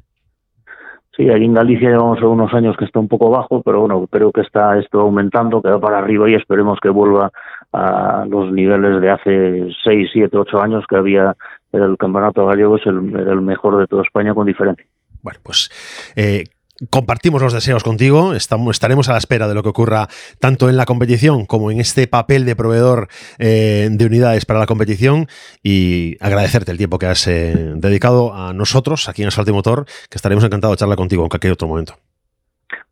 [1.17, 4.31] Sí, ahí en Galicia llevamos unos años que está un poco bajo, pero bueno, creo
[4.31, 7.31] que está esto aumentando, que va para arriba y esperemos que vuelva
[7.73, 11.35] a los niveles de hace 6, 7, 8 años que había
[11.71, 14.85] el campeonato gallego es el, era el mejor de toda España con diferencia.
[15.21, 15.69] Bueno, pues
[16.15, 16.45] eh,
[16.89, 20.07] compartimos los deseos contigo, estamos, estaremos a la espera de lo que ocurra
[20.39, 23.07] tanto en la competición como en este papel de proveedor
[23.37, 25.27] eh, de unidades para la competición
[25.63, 29.85] y agradecerte el tiempo que has eh, dedicado a nosotros aquí en Asfalto y Motor,
[30.09, 31.93] que estaremos encantados de charlar contigo en cualquier otro momento.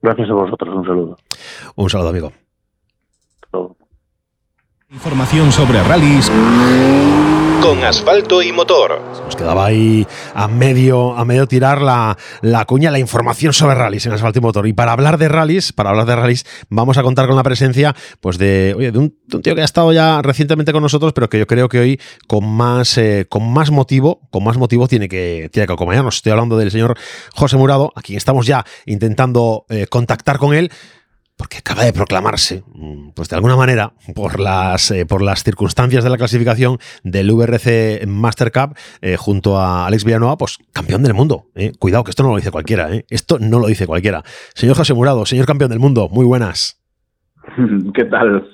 [0.01, 1.17] Gracias a vosotros, un saludo.
[1.75, 2.31] Un saludo, amigo.
[4.91, 6.31] Información sobre rallies
[7.61, 8.99] con asfalto y motor.
[9.23, 14.07] Nos quedaba ahí a medio, a medio tirar la, la cuña, la información sobre rallies
[14.07, 14.65] en asfalto y motor.
[14.65, 17.95] Y para hablar de rallies, para hablar de rallies, vamos a contar con la presencia
[18.19, 21.37] pues de, oye, de, un, tío que ha estado ya recientemente con nosotros, pero que
[21.37, 25.51] yo creo que hoy con más, eh, con más motivo, con más motivo tiene que,
[25.53, 26.15] tiene que acompañarnos.
[26.15, 26.97] Estoy hablando del señor
[27.35, 30.71] José Murado, a quien estamos ya intentando eh, contactar con él
[31.39, 36.03] porque acaba de proclamarse, mm, pues de alguna manera, por las, eh, por las circunstancias
[36.03, 41.13] de la clasificación del VRC Master Cup, eh, junto a Alex Villanueva, pues campeón del
[41.13, 41.45] mundo.
[41.55, 41.71] Eh.
[41.79, 44.21] Cuidado, que esto no lo dice cualquiera, esto no lo dice cualquiera.
[44.53, 46.77] Señor José Murado, señor campeón del mundo, muy buenas.
[47.95, 48.45] ¿Qué tal?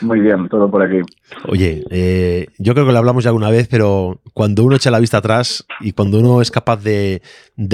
[0.00, 1.00] Muy bien, todo por aquí.
[1.46, 5.00] Oye, eh, yo creo que lo hablamos ya alguna vez, pero cuando uno echa la
[5.00, 7.22] vista atrás y cuando uno es capaz de,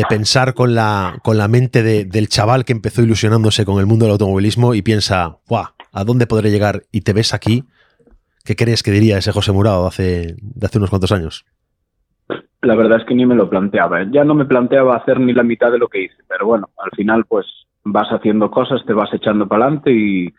[0.09, 4.13] pensar con la, con la mente del chaval que empezó ilusionándose con el mundo del
[4.13, 5.67] automovilismo y piensa, ¡guau!
[5.93, 6.83] ¿A dónde podré llegar?
[6.91, 7.65] Y te ves aquí,
[8.45, 11.45] ¿qué crees que diría ese José Murado de hace, de hace unos cuantos años?
[12.63, 14.03] La verdad es que ni me lo planteaba.
[14.03, 14.09] ¿eh?
[14.11, 16.91] Ya no me planteaba hacer ni la mitad de lo que hice, pero bueno, al
[16.97, 17.47] final pues
[17.85, 20.35] vas haciendo cosas, te vas echando para adelante y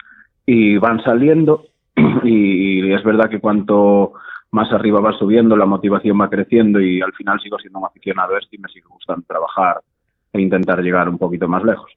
[0.45, 1.65] y van saliendo
[2.23, 4.13] y es verdad que cuanto
[4.51, 8.35] más arriba va subiendo, la motivación va creciendo y al final sigo siendo un aficionado
[8.35, 9.81] a esto y me sigue gustando trabajar
[10.31, 11.91] e intentar llegar un poquito más lejos.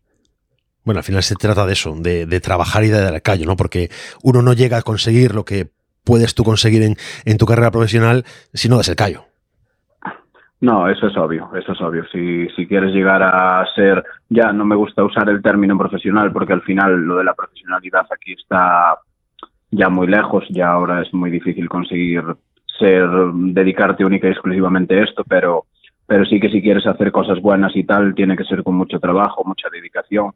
[0.84, 3.56] Bueno, al final se trata de eso, de, trabajar y de dar el callo, ¿no?
[3.56, 3.90] Porque
[4.22, 5.68] uno no llega a conseguir lo que
[6.02, 9.27] puedes tú conseguir en, en tu carrera profesional si no das el callo.
[10.60, 12.04] No, eso es obvio, eso es obvio.
[12.10, 16.52] Si, si quieres llegar a ser, ya no me gusta usar el término profesional porque
[16.52, 18.98] al final lo de la profesionalidad aquí está
[19.70, 22.24] ya muy lejos, ya ahora es muy difícil conseguir
[22.78, 25.66] ser, dedicarte única y exclusivamente a esto, pero,
[26.06, 28.98] pero sí que si quieres hacer cosas buenas y tal, tiene que ser con mucho
[28.98, 30.32] trabajo, mucha dedicación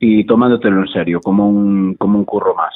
[0.00, 2.74] y tomándotelo en serio, como un, como un curro más.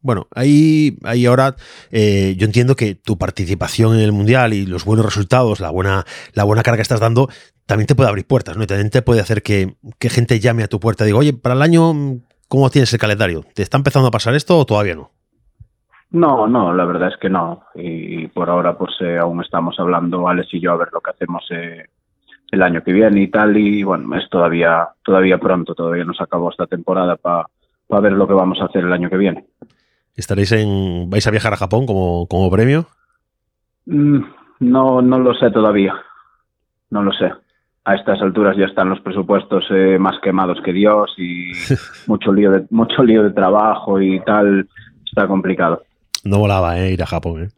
[0.00, 1.56] Bueno, ahí, ahí ahora
[1.90, 6.04] eh, yo entiendo que tu participación en el Mundial y los buenos resultados, la buena,
[6.34, 7.28] la buena cara que estás dando,
[7.66, 8.62] también te puede abrir puertas, ¿no?
[8.62, 11.54] Y también te puede hacer que, gente llame a tu puerta y diga, oye, para
[11.54, 11.92] el año,
[12.48, 13.44] ¿cómo tienes el calendario?
[13.54, 15.10] ¿Te está empezando a pasar esto o todavía no?
[16.10, 17.64] No, no, la verdad es que no.
[17.74, 21.10] Y por ahora, pues eh, aún estamos hablando, Alex y yo, a ver lo que
[21.10, 21.84] hacemos eh,
[22.50, 23.56] el año que viene y tal.
[23.56, 28.26] Y bueno, es todavía, todavía pronto, todavía no se acabó esta temporada para ver lo
[28.26, 29.44] que vamos a hacer el año que viene.
[30.18, 31.08] ¿Estaréis en.
[31.08, 32.88] ¿Vais a viajar a Japón como, como premio?
[33.86, 34.18] Mm,
[34.58, 35.94] no, no lo sé todavía.
[36.90, 37.30] No lo sé.
[37.84, 41.52] A estas alturas ya están los presupuestos eh, más quemados que Dios y
[42.08, 44.68] mucho lío de mucho lío de trabajo y tal.
[45.06, 45.84] Está complicado.
[46.24, 46.92] No volaba, ¿eh?
[46.92, 47.48] Ir a Japón, ¿eh?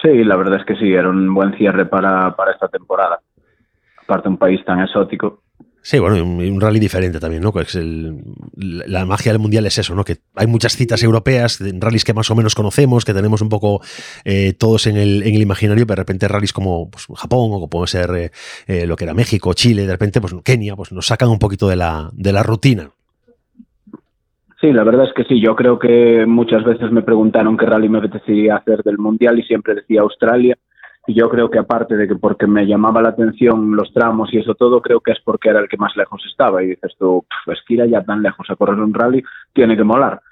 [0.00, 3.18] Sí, la verdad es que sí, era un buen cierre para, para esta temporada.
[4.04, 5.40] Aparte, un país tan exótico.
[5.86, 7.52] Sí, bueno, un, rally diferente también, ¿no?
[7.60, 7.78] Es
[8.56, 10.02] la magia del mundial es eso, ¿no?
[10.02, 13.82] Que hay muchas citas europeas, rallies que más o menos conocemos, que tenemos un poco
[14.24, 17.54] eh, todos en el, en el, imaginario, pero de repente rallies como pues, Japón o
[17.56, 18.30] como puede ser eh,
[18.66, 21.68] eh, lo que era México, Chile, de repente, pues Kenia, pues nos sacan un poquito
[21.68, 22.88] de la, de la rutina.
[24.62, 25.38] Sí, la verdad es que sí.
[25.38, 29.42] Yo creo que muchas veces me preguntaron qué rally me apetecía hacer del mundial y
[29.42, 30.56] siempre decía Australia
[31.06, 34.38] y yo creo que aparte de que porque me llamaba la atención los tramos y
[34.38, 36.62] eso todo, creo que es porque era el que más lejos estaba.
[36.62, 39.84] Y dices tú, es que ir allá tan lejos a correr un rally tiene que
[39.84, 40.22] molar.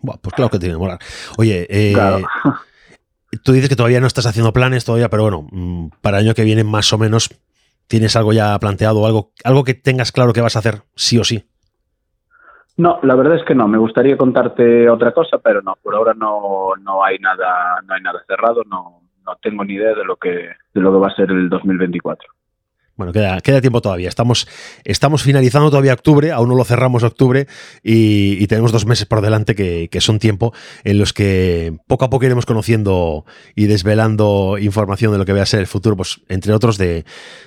[0.00, 0.98] pues claro que tiene que molar.
[1.38, 1.94] Oye, eh,
[3.44, 6.34] tú dices que todavía no estás haciendo planes todavía, pero bueno, mm, para el año
[6.34, 7.28] que viene más o menos
[7.88, 11.24] tienes algo ya planteado, algo, algo que tengas claro que vas a hacer sí o
[11.24, 11.44] sí.
[12.76, 13.66] No, la verdad es que no.
[13.66, 15.74] Me gustaría contarte otra cosa, pero no.
[15.82, 18.62] Por ahora no, no hay nada, no hay nada cerrado.
[18.70, 20.30] No, no tengo ni idea de lo que
[20.74, 22.28] de lo que va a ser el 2024.
[22.98, 24.08] Bueno, queda, tiempo todavía.
[24.08, 24.48] Estamos,
[24.82, 27.46] estamos finalizando todavía octubre, aún no lo cerramos octubre
[27.84, 32.24] y, tenemos dos meses por delante que, son tiempo en los que poco a poco
[32.24, 36.52] iremos conociendo y desvelando información de lo que va a ser el futuro, pues entre
[36.52, 37.04] otros de,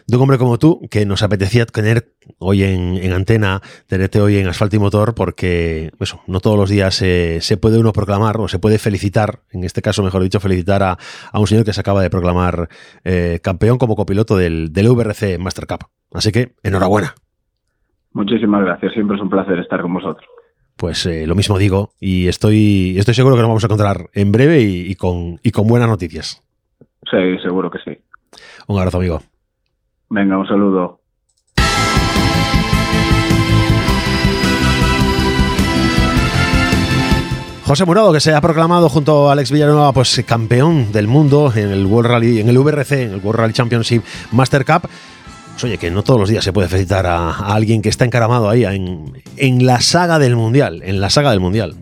[0.07, 4.77] un hombre como tú, que nos apetecía tener hoy en, antena, tenerte hoy en Asfalto
[4.77, 8.77] y Motor, porque eso, no todos los días se puede uno proclamar o se puede
[8.77, 10.97] felicitar, en este caso, mejor dicho, felicitar a,
[11.33, 12.69] un señor que se acaba de proclamar
[13.03, 15.86] eh, campeón como copiloto del, del VRC Master Cup.
[16.13, 17.13] Así que enhorabuena.
[18.13, 20.25] Muchísimas gracias, siempre es un placer estar con vosotros.
[20.75, 24.32] Pues eh, lo mismo digo y estoy, estoy seguro que nos vamos a encontrar en
[24.32, 26.43] breve y, con, y con buenas noticias.
[27.10, 27.97] Sí, seguro que sí.
[28.67, 29.21] Un abrazo, amigo.
[30.10, 31.01] Venga, un saludo.
[37.71, 41.71] José Murado, que se ha proclamado junto a Alex Villanueva pues campeón del mundo en
[41.71, 44.89] el World Rally, en el VRC, en el World Rally Championship Master Cup.
[45.62, 48.50] Pues oye, que no todos los días se puede felicitar a, alguien que está encaramado
[48.50, 51.76] ahí en, en la saga del Mundial, en la saga del Mundial.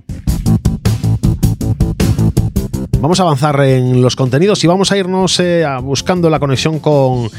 [3.00, 7.30] Vamos a avanzar en los contenidos y vamos a irnos eh, buscando la conexión con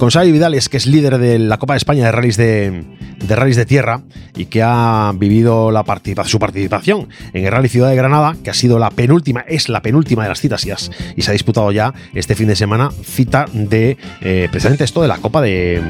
[0.00, 2.84] con Xavi Vidales, que es líder de la Copa de España de rallies de,
[3.18, 4.00] de de tierra
[4.34, 5.84] y que ha vivido la
[6.24, 9.82] su participación en el Rally Ciudad de Granada, que ha sido la penúltima, es la
[9.82, 13.98] penúltima de las citas y, se ha disputado ya este fin de semana cita de
[14.22, 15.82] eh, precisamente esto de la Copa de,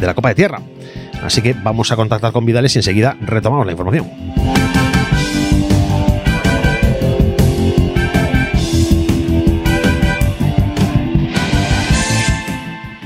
[0.00, 0.62] de la Copa de Tierra.
[1.22, 4.77] Así que vamos a contactar con Vidales y enseguida retomamos la información.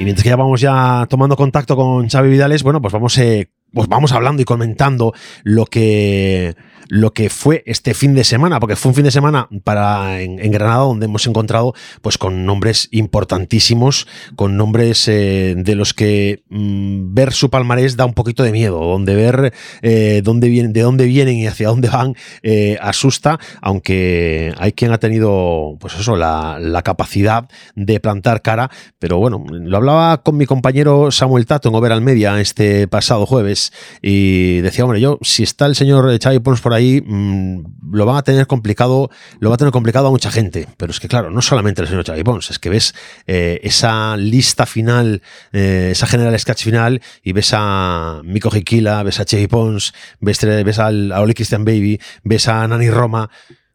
[0.03, 3.53] Y mientras que ya vamos ya tomando contacto con Xavi Vidales, bueno, pues vamos, eh,
[3.73, 6.57] pues vamos hablando y comentando lo que
[6.93, 10.37] lo que fue este fin de semana, porque fue un fin de semana para en,
[10.53, 17.15] Granada donde hemos encontrado pues con nombres importantísimos, con nombres eh, de los que mm,
[17.15, 21.07] ver su palmarés da un poquito de miedo, donde ver eh, dónde vienen, de dónde
[21.07, 26.83] vienen y hacia dónde van eh, asusta, aunque hay quien ha tenido pues eso, la,
[26.85, 31.99] capacidad de plantar cara, pero bueno, lo hablaba con mi compañero Samuel Tato en Over
[32.03, 36.75] Media este pasado jueves y decía, hombre, yo si está el señor Xavi Pons por
[36.75, 40.67] ahí Mm, lo van a tener complicado, lo va a tener complicado a mucha gente.
[40.77, 42.95] Pero es que, claro, no solamente el señor Xavi Pons, es que ves
[43.27, 49.21] eh, esa lista final, eh, esa general sketch final, y ves a Miko Hikila, ves
[49.21, 50.45] a Xavi Pons, ves,
[50.79, 53.31] al, a Christian Baby, ves a Nani Roma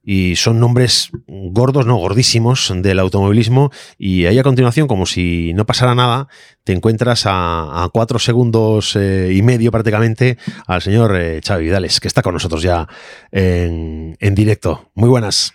[0.10, 5.66] y son nombres gordos, no gordísimos del automovilismo y ahí a continuación, como si no
[5.66, 6.30] pasara nada,
[6.64, 12.08] te encuentras a, cuatro segundos eh, y medio prácticamente al señor eh, Xavi Vidales, que
[12.08, 12.88] está con nosotros ya
[13.34, 14.92] en, directo.
[14.96, 15.54] Muy buenas.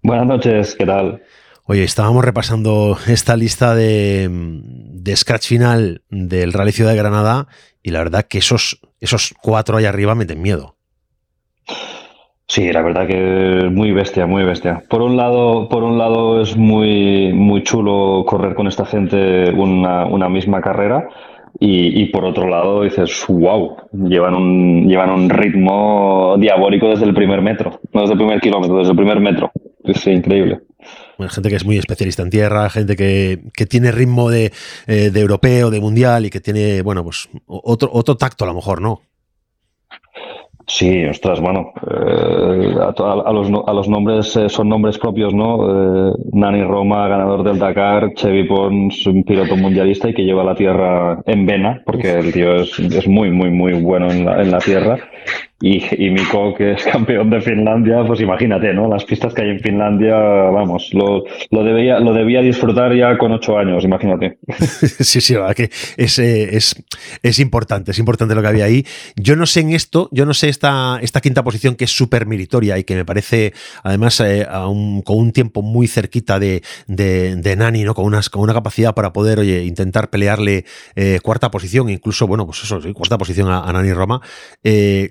[0.00, 1.20] Buenas noches, ¿qué tal?
[1.64, 7.48] Oye, estábamos repasando esta lista de, de scratch final del Rally Ciudad de Granada
[7.82, 10.76] y la verdad que esos, esos cuatro ahí arriba meten miedo.
[12.54, 14.80] Sí, la verdad que muy bestia, muy bestia.
[14.88, 20.06] Por un lado, por un lado es muy, muy chulo correr con esta gente una,
[20.06, 21.08] una misma carrera.
[21.58, 23.74] Y, y, por otro lado dices, wow,
[24.08, 28.78] llevan un, llevan un ritmo diabólico desde el primer metro, no desde el primer kilómetro,
[28.78, 29.50] desde el primer metro.
[29.82, 30.60] Es increíble.
[31.18, 34.52] Bueno, gente que es muy especialista en tierra, gente que, que tiene ritmo de,
[34.86, 38.54] eh, de, europeo, de mundial y que tiene, bueno, pues otro, otro tacto a lo
[38.54, 39.00] mejor, ¿no?
[40.76, 45.68] Sí, ostras, bueno, eh, a, los, a los nombres eh, son nombres propios, ¿no?
[46.10, 50.56] Eh, Nani Roma, ganador del Dakar, Chevy Pons, un piloto mundialista y que lleva la
[50.56, 54.50] tierra en vena, porque el tío es, es muy, muy, muy bueno en la, en
[54.50, 54.98] la tierra.
[55.66, 58.86] Y, y Mikko, que es campeón de Finlandia, pues imagínate, ¿no?
[58.86, 63.32] Las pistas que hay en Finlandia, vamos, lo, lo, debía, lo debía disfrutar ya con
[63.32, 64.36] ocho años, imagínate.
[65.00, 66.84] sí, sí, verdad que es, eh, es,
[67.22, 68.84] es, importante, es importante lo que había ahí.
[69.16, 72.26] Yo no sé en esto, yo no sé esta, esta quinta posición que es súper
[72.26, 77.84] meritoria y que me parece, además, eh, con un tiempo muy cerquita de, de, Nani,
[77.84, 77.94] ¿no?
[77.94, 82.44] Con, unas, con una capacidad para poder, oye, intentar pelearle eh, cuarta posición, incluso, bueno,
[82.44, 84.20] pues eso, cuarta posición a, a Nani Roma.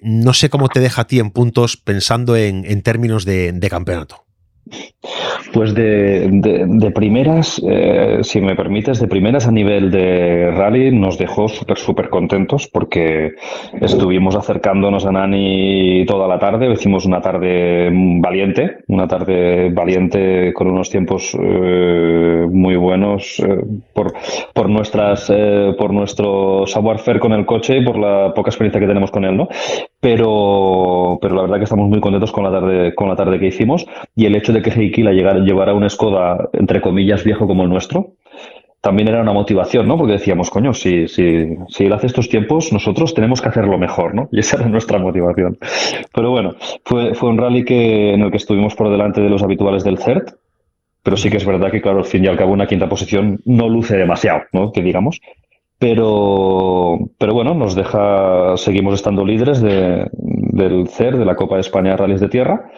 [0.04, 4.24] no sé cómo te deja a ti en puntos pensando en, términos de campeonato.
[5.54, 11.48] Pues de, primeras, eh, si me permites, de primeras a nivel de rally nos dejó
[11.48, 13.34] súper, súper contentos porque
[13.80, 20.70] estuvimos acercándonos a Nani toda la tarde, hicimos una tarde valiente, una tarde valiente con
[20.70, 23.62] unos tiempos eh, muy buenos eh,
[23.94, 24.14] por,
[24.56, 25.32] por, nuestras,
[25.78, 29.38] por nuestro savoir-faire con el coche y por la poca experiencia que tenemos con él,
[29.38, 29.50] ¿no?
[30.04, 33.48] Pero, pero la verdad que estamos muy contentos con la tarde, con la tarde que
[33.48, 33.86] hicimos
[34.18, 38.16] y el hecho de que Heikila llevara un Skoda, entre comillas, viejo como el nuestro,
[38.82, 39.98] también era una motivación, ¿no?
[39.98, 44.14] Porque decíamos, coño, si, si, si él hace estos tiempos, nosotros tenemos que hacerlo mejor,
[44.14, 44.28] ¿no?
[44.34, 45.58] Y esa era nuestra motivación.
[46.14, 49.42] Pero bueno, fue, fue un rally que, en el que estuvimos por delante de los
[49.42, 50.32] habituales del CERT,
[51.02, 53.40] pero sí que es verdad que, claro, al fin y al cabo, una quinta posición
[53.46, 54.74] no luce demasiado, ¿no?
[54.74, 55.22] Que digamos.
[55.84, 61.62] Pero, pero bueno, nos deja, seguimos estando líderes de, del CER, de la Copa de
[61.62, 62.72] España Rallys de Tierra,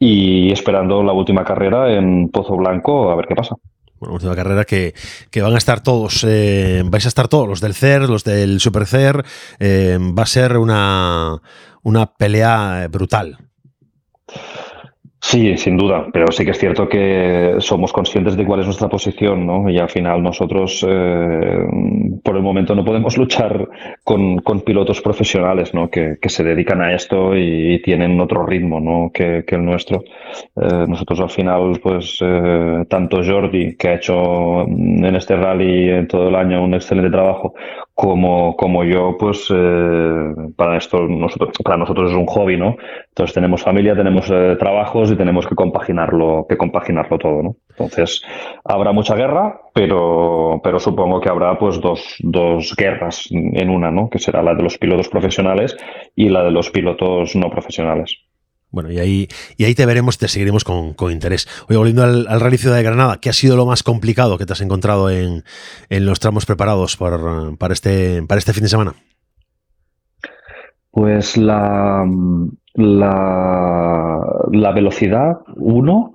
[0.00, 3.54] y esperando la última carrera en Pozo Blanco a ver qué pasa.
[4.00, 4.94] Bueno, última carrera que,
[5.30, 8.58] que van a estar todos, eh, vais a estar todos, los del CER, los del
[8.58, 9.22] Super CER,
[9.60, 11.40] eh, va a ser una,
[11.84, 13.49] una pelea brutal.
[15.22, 18.88] Sí, sin duda, pero sí que es cierto que somos conscientes de cuál es nuestra
[18.88, 19.68] posición, ¿no?
[19.68, 21.66] Y al final nosotros, eh,
[22.24, 23.68] por el momento, no podemos luchar
[24.02, 25.90] con, con pilotos profesionales, ¿no?
[25.90, 29.10] Que, que, se dedican a esto y, tienen otro ritmo, ¿no?
[29.12, 30.02] Que, el nuestro.
[30.56, 36.08] Eh, nosotros al final, pues, eh, tanto Jordi, que ha hecho en este rally en
[36.08, 37.54] todo el año un excelente trabajo,
[38.00, 42.76] como, como yo, pues eh, para esto nosotros, para nosotros es un hobby, ¿no?
[43.08, 47.56] Entonces tenemos familia, tenemos eh, trabajos y tenemos que compaginarlo, que compaginarlo todo, ¿no?
[47.68, 48.22] Entonces
[48.64, 54.08] habrá mucha guerra, pero, pero supongo que habrá pues dos, dos guerras en una, ¿no?
[54.08, 55.76] Que será la de los pilotos profesionales
[56.16, 58.16] y la de los pilotos no profesionales.
[58.70, 61.48] Bueno, y ahí, y ahí te veremos, te seguiremos con, con interés.
[61.68, 64.46] Oye, volviendo al, al, Rally Ciudad de Granada, ¿qué ha sido lo más complicado que
[64.46, 65.44] te has encontrado en,
[65.88, 68.94] en los tramos preparados por, para, este, para este fin de semana?
[70.92, 72.04] Pues la,
[72.74, 74.20] la,
[74.52, 76.14] la velocidad, uno,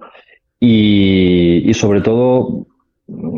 [0.59, 2.67] y, y sobre todo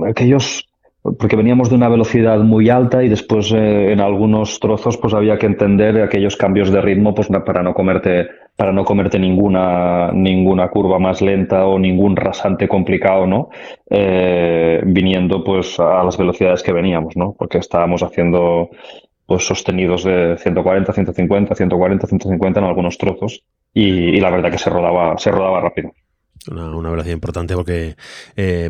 [0.08, 0.67] aquellos
[1.14, 5.38] porque veníamos de una velocidad muy alta y después eh, en algunos trozos pues había
[5.38, 10.70] que entender aquellos cambios de ritmo pues para no comerte para no comerte ninguna ninguna
[10.70, 13.50] curva más lenta o ningún rasante complicado no
[13.90, 18.70] eh, viniendo pues a las velocidades que veníamos no porque estábamos haciendo
[19.26, 23.44] pues sostenidos de 140 150 140 150 en algunos trozos
[23.74, 25.92] y, y la verdad que se rodaba se rodaba rápido
[26.48, 27.96] una, velocidad importante porque
[28.36, 28.70] eh,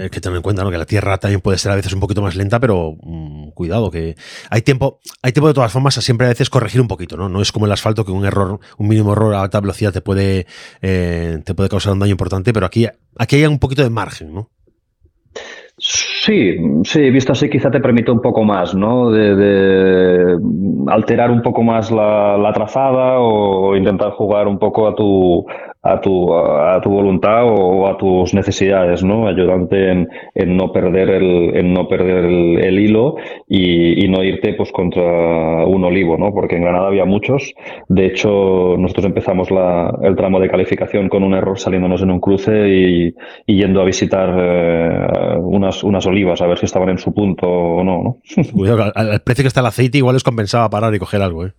[0.00, 0.70] hay que tener en cuenta ¿no?
[0.70, 3.90] que la Tierra también puede ser a veces un poquito más lenta, pero mmm, cuidado,
[3.90, 4.16] que
[4.50, 7.28] hay tiempo, hay tiempo de todas formas a siempre a veces corregir un poquito, ¿no?
[7.28, 10.00] No es como el asfalto que un error, un mínimo error a alta velocidad te
[10.00, 10.46] puede,
[10.82, 12.86] eh, te puede causar un daño importante, pero aquí,
[13.18, 14.50] aquí hay un poquito de margen, ¿no?
[15.80, 19.12] Sí, sí, visto así quizá te permite un poco más, ¿no?
[19.12, 20.36] De,
[20.88, 25.46] alterar un poco más la, trazada o intentar jugar un poco a tu,
[25.92, 29.26] a tu, a tu voluntad o a tus necesidades, ¿no?
[29.26, 33.16] Ayudante en, en no perder el, en no perder el, el hilo
[33.48, 36.32] y, y, no irte pues contra un olivo, ¿no?
[36.32, 37.54] Porque en Granada había muchos.
[37.88, 42.20] De hecho, nosotros empezamos la, el tramo de calificación con un error saliéndonos en un
[42.20, 43.14] cruce y,
[43.46, 47.46] y yendo a visitar eh, unas, unas olivas a ver si estaban en su punto
[47.48, 48.92] o no, ¿no?
[48.94, 51.52] Al precio que está el aceite igual les compensaba parar y coger algo, ¿eh?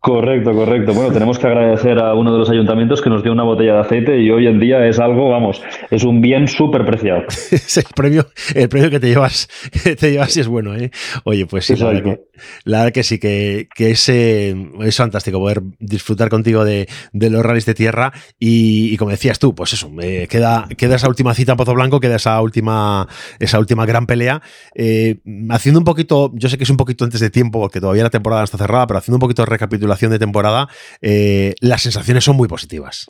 [0.00, 0.94] Correcto, correcto.
[0.94, 3.80] Bueno, tenemos que agradecer a uno de los ayuntamientos que nos dio una botella de
[3.80, 7.24] aceite y hoy en día es algo, vamos, es un bien súper preciado.
[7.50, 9.48] es el premio, el premio que te llevas,
[9.82, 10.92] que te llevas si es bueno, ¿eh?
[11.24, 12.20] Oye, pues sí, la verdad, que,
[12.64, 17.30] la verdad, que, sí, que, que es, eh, es, fantástico poder disfrutar contigo de, de
[17.30, 21.08] los rallies de tierra y, y, como decías tú, pues eso, eh, queda, queda esa
[21.08, 23.08] última cita en Pozo Blanco, queda esa última,
[23.40, 24.42] esa última gran pelea.
[24.76, 25.16] Eh,
[25.50, 28.10] haciendo un poquito, yo sé que es un poquito antes de tiempo porque todavía la
[28.10, 30.68] temporada está cerrada, pero haciendo un poquito de recapitulación de temporada,
[31.02, 33.06] eh, las sensaciones son muy positivas.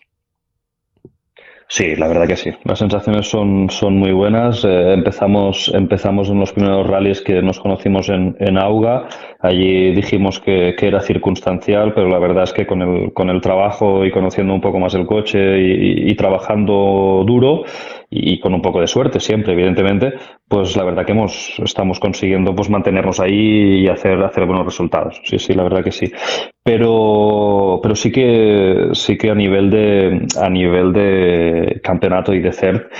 [1.70, 2.50] Sí, la verdad que sí.
[2.64, 4.64] Las sensaciones son, son muy buenas.
[4.64, 9.06] Eh, empezamos, empezamos en los primeros rallies que nos conocimos en, en Auga.
[9.40, 13.42] Allí dijimos que, que, era circunstancial, pero la verdad es que con el, con el
[13.42, 17.64] trabajo y conociendo un poco más el coche y, trabajando duro,
[18.10, 20.14] y con un poco de suerte siempre, evidentemente,
[20.48, 25.20] pues la verdad que hemos, estamos consiguiendo pues mantenernos ahí y hacer, hacer buenos resultados.
[25.24, 26.10] Sí, sí, la verdad que sí.
[26.62, 32.52] Pero, pero sí que, sí que a nivel de, a nivel de campeonato y de
[32.52, 32.90] CERT,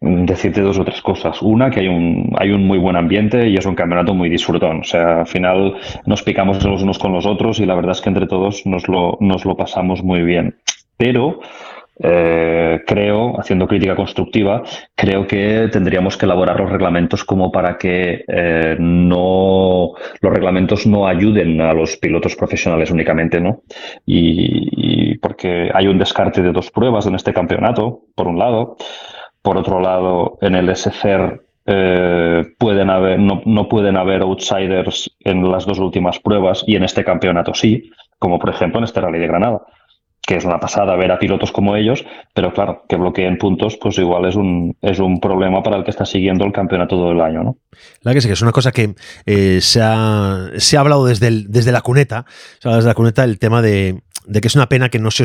[0.00, 1.42] decirte dos o tres cosas.
[1.42, 4.80] Una, que hay un, hay un muy buen ambiente y es un campeonato muy disfrutón.
[4.80, 5.74] O sea, al final
[6.06, 8.86] nos picamos los unos con los otros y la verdad es que entre todos nos
[8.88, 10.56] lo, nos lo pasamos muy bien.
[10.96, 11.40] Pero,
[12.00, 14.62] eh, creo, haciendo crítica constructiva,
[14.94, 21.08] creo que tendríamos que elaborar los reglamentos como para que eh, no los reglamentos no
[21.08, 23.62] ayuden a los pilotos profesionales únicamente, ¿no?
[24.06, 28.76] Y, porque hay un descarte de dos pruebas en este campeonato, por un lado.
[29.42, 35.50] Por otro lado, en el SCR eh, pueden haber, no, no, pueden haber outsiders en
[35.50, 39.18] las dos últimas pruebas y en este campeonato sí, como por ejemplo en este Rally
[39.18, 39.62] de Granada.
[40.28, 42.04] Que es una pasada ver a pilotos como ellos,
[42.34, 45.90] pero claro, que bloqueen puntos, pues igual es un, es un problema para el que
[45.90, 47.56] está siguiendo el campeonato todo el año, ¿no?
[48.02, 51.30] La que sí, que es una cosa que eh, se, ha, se, ha, hablado desde,
[51.48, 52.26] desde la cuneta,
[52.62, 55.24] desde la cuneta el tema de, de que es una pena que no se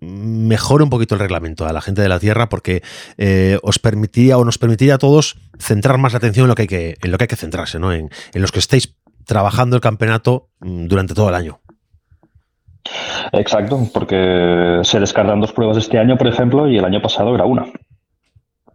[0.00, 2.84] mejore un poquito el reglamento a la gente de la Tierra porque
[3.18, 6.68] eh, os permitiría o nos permitiría a todos centrar más atención en lo que hay
[6.68, 7.92] que, en lo que, hay que centrarse, ¿no?
[7.92, 8.94] En, en los que estéis
[9.24, 11.60] trabajando el campeonato mm, durante todo el año.
[13.32, 17.44] Exacto, porque se descartan dos pruebas este año, por ejemplo, y el año pasado era
[17.44, 17.66] una.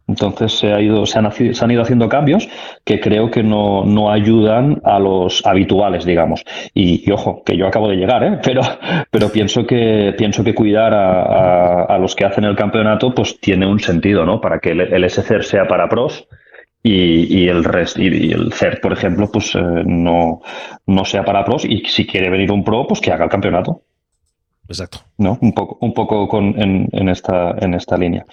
[0.09, 2.49] Entonces se, ha ido, se, han, ido haciendo cambios
[2.83, 6.43] que creo que no, no, ayudan a los habituales, digamos.
[6.73, 8.39] Y, ojo, que yo acabo de llegar, ¿eh?
[8.43, 8.61] pero,
[9.11, 13.67] pero pienso que pienso que cuidar a, a, los que hacen el campeonato pues tiene
[13.67, 14.41] un sentido, ¿no?
[14.41, 16.27] Para que el, el sea para pros
[16.81, 20.41] y, y el rest, y, el CERT, por ejemplo, pues eh, no,
[20.87, 23.83] no sea para pros y si quiere venir un pro, pues que haga el campeonato.
[24.69, 24.99] Exacto.
[25.17, 25.37] ¿No?
[25.41, 28.25] Un poco, un poco con, en, en, esta, en esta línea.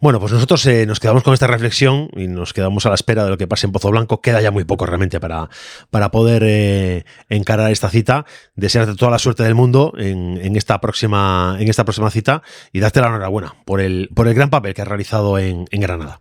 [0.00, 3.24] Bueno, pues nosotros eh, nos quedamos con esta reflexión y nos quedamos a la espera
[3.24, 4.20] de lo que pase en Pozo Blanco.
[4.20, 5.48] Queda ya muy poco realmente para,
[5.90, 8.24] para poder eh, encarar esta cita.
[8.54, 12.78] Desearte toda la suerte del mundo en, en, esta, próxima, en esta próxima cita y
[12.78, 16.20] darte la enhorabuena por el, por el gran papel que has realizado en, en Granada.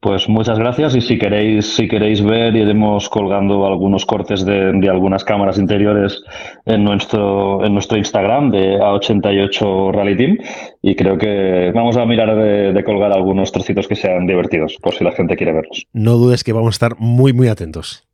[0.00, 4.88] Pues muchas gracias y si queréis, si queréis ver, iremos colgando algunos cortes de, de,
[4.88, 6.22] algunas cámaras interiores
[6.66, 10.38] en nuestro, en nuestro Instagram de A88 Rally Team
[10.82, 14.92] y creo que vamos a mirar de, de, colgar algunos trocitos que sean divertidos, por
[14.94, 15.86] si la gente quiere verlos.
[15.92, 18.08] No dudes que vamos a estar muy, muy atentos.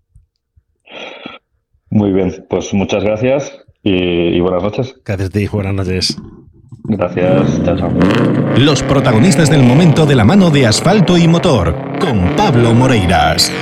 [1.90, 4.94] Muy bien, pues muchas gracias y, y buenas noches.
[5.07, 6.18] Gracias a ti, buenas noches.
[6.85, 7.93] Gracias, chao, chao.
[8.57, 13.53] Los protagonistas del momento de la mano de asfalto y motor, con Pablo Moreiras.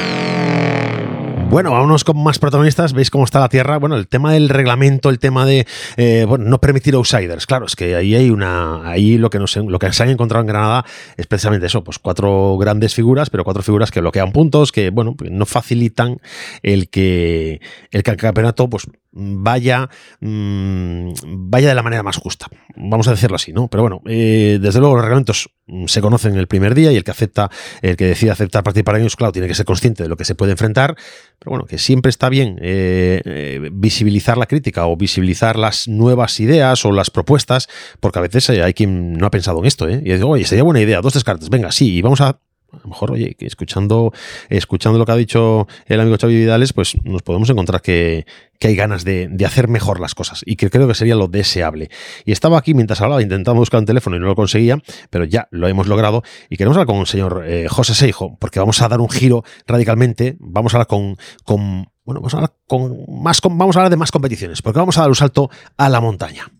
[1.49, 2.93] Bueno, vámonos con más protagonistas.
[2.93, 3.79] Veis cómo está la Tierra.
[3.79, 5.65] Bueno, el tema del reglamento, el tema de
[5.97, 7.47] eh, bueno, no permitir outsiders.
[7.47, 8.87] Claro, es que ahí hay una.
[8.89, 10.85] Ahí lo que, nos, lo que se han encontrado en Granada
[11.17, 15.15] es precisamente eso: pues cuatro grandes figuras, pero cuatro figuras que bloquean puntos, que bueno,
[15.15, 16.21] pues no facilitan
[16.63, 17.61] el que
[17.93, 19.89] el, que el campeonato pues vaya,
[20.21, 22.47] mmm, vaya de la manera más justa.
[22.77, 23.69] Vamos a decirlo así, ¿no?
[23.69, 25.51] Pero bueno, eh, desde luego los reglamentos
[25.87, 27.51] se conocen el primer día y el que acepta,
[27.83, 30.25] el que decide aceptar participar en ellos, claro, tiene que ser consciente de lo que
[30.25, 30.97] se puede enfrentar.
[31.39, 36.39] Pero bueno, que siempre está bien eh, eh, visibilizar la crítica o visibilizar las nuevas
[36.41, 37.69] ideas o las propuestas,
[38.01, 40.03] porque a veces hay quien no ha pensado en esto, ¿eh?
[40.05, 42.39] Y digo, oye, sería buena idea, dos descartes, venga, sí, y vamos a
[42.77, 44.13] a lo mejor, oye, que escuchando,
[44.49, 48.27] escuchando lo que ha dicho el amigo Xavi Vidales, pues nos podemos encontrar que,
[48.59, 51.29] que hay ganas de, de, hacer mejor las cosas y que creo que sería lo
[51.29, 51.91] deseable.
[52.25, 55.49] Y estaba aquí mientras hablaba, intentando buscar un teléfono y no lo conseguía, pero ya
[55.51, 58.89] lo hemos logrado y queremos hablar con el señor eh, José Seijo, porque vamos a
[58.89, 63.41] dar un giro radicalmente, vamos a hablar con, con bueno, vamos a hablar con más,
[63.43, 66.51] vamos a hablar de más competiciones, porque vamos a dar un salto a la montaña.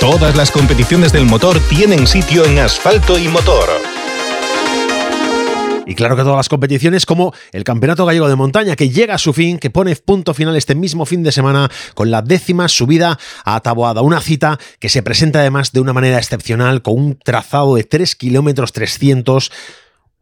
[0.00, 3.68] Todas las competiciones del motor tienen sitio en asfalto y motor.
[5.86, 9.18] Y claro que todas las competiciones como el Campeonato Gallego de Montaña que llega a
[9.18, 13.18] su fin, que pone punto final este mismo fin de semana con la décima subida
[13.44, 14.00] a Taboada.
[14.00, 18.16] Una cita que se presenta además de una manera excepcional con un trazado de 3
[18.16, 19.52] kilómetros 300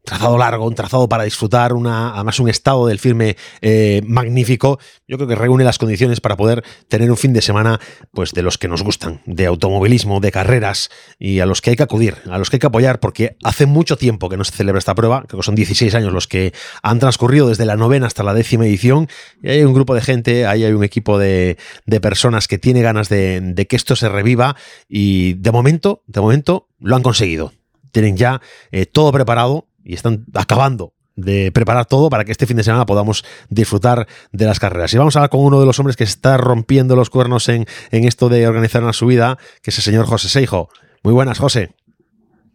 [0.09, 4.79] trazado largo, un trazado para disfrutar, una, además un estado del firme eh, magnífico.
[5.07, 7.81] Yo creo que reúne las condiciones para poder tener un fin de semana
[8.13, 11.77] pues de los que nos gustan, de automovilismo, de carreras y a los que hay
[11.77, 14.53] que acudir, a los que hay que apoyar porque hace mucho tiempo que no se
[14.53, 16.53] celebra esta prueba, creo que son 16 años los que
[16.83, 19.09] han transcurrido desde la novena hasta la décima edición
[19.43, 21.57] y hay un grupo de gente, ahí hay un equipo de,
[21.87, 24.57] de personas que tiene ganas de, que esto se reviva
[24.89, 27.53] y de momento, de momento lo han conseguido.
[27.93, 28.41] Tienen ya
[28.71, 32.87] eh, todo preparado y están acabando de preparar todo para que este fin de semana
[32.87, 34.93] podamos disfrutar de las carreras.
[34.93, 37.67] Y vamos a hablar con uno de los hombres que está rompiendo los cuernos en,
[37.91, 40.69] en esto de organizar una subida, que es el señor José Seijo.
[41.03, 41.71] Muy buenas, José.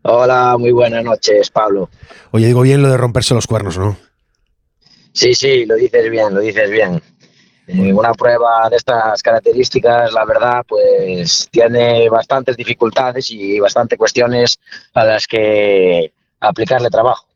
[0.04, 1.90] Hola, muy buenas noches, Pablo.
[2.32, 3.98] Oye, digo bien lo de romperse los cuernos, ¿no?
[5.12, 7.02] Sí, sí, lo dices bien, lo dices bien.
[7.68, 14.60] Eh, una prueba de estas características, la verdad, pues tiene bastantes dificultades y bastantes cuestiones
[14.94, 16.14] a las que
[16.50, 17.28] aplicarle trabajo.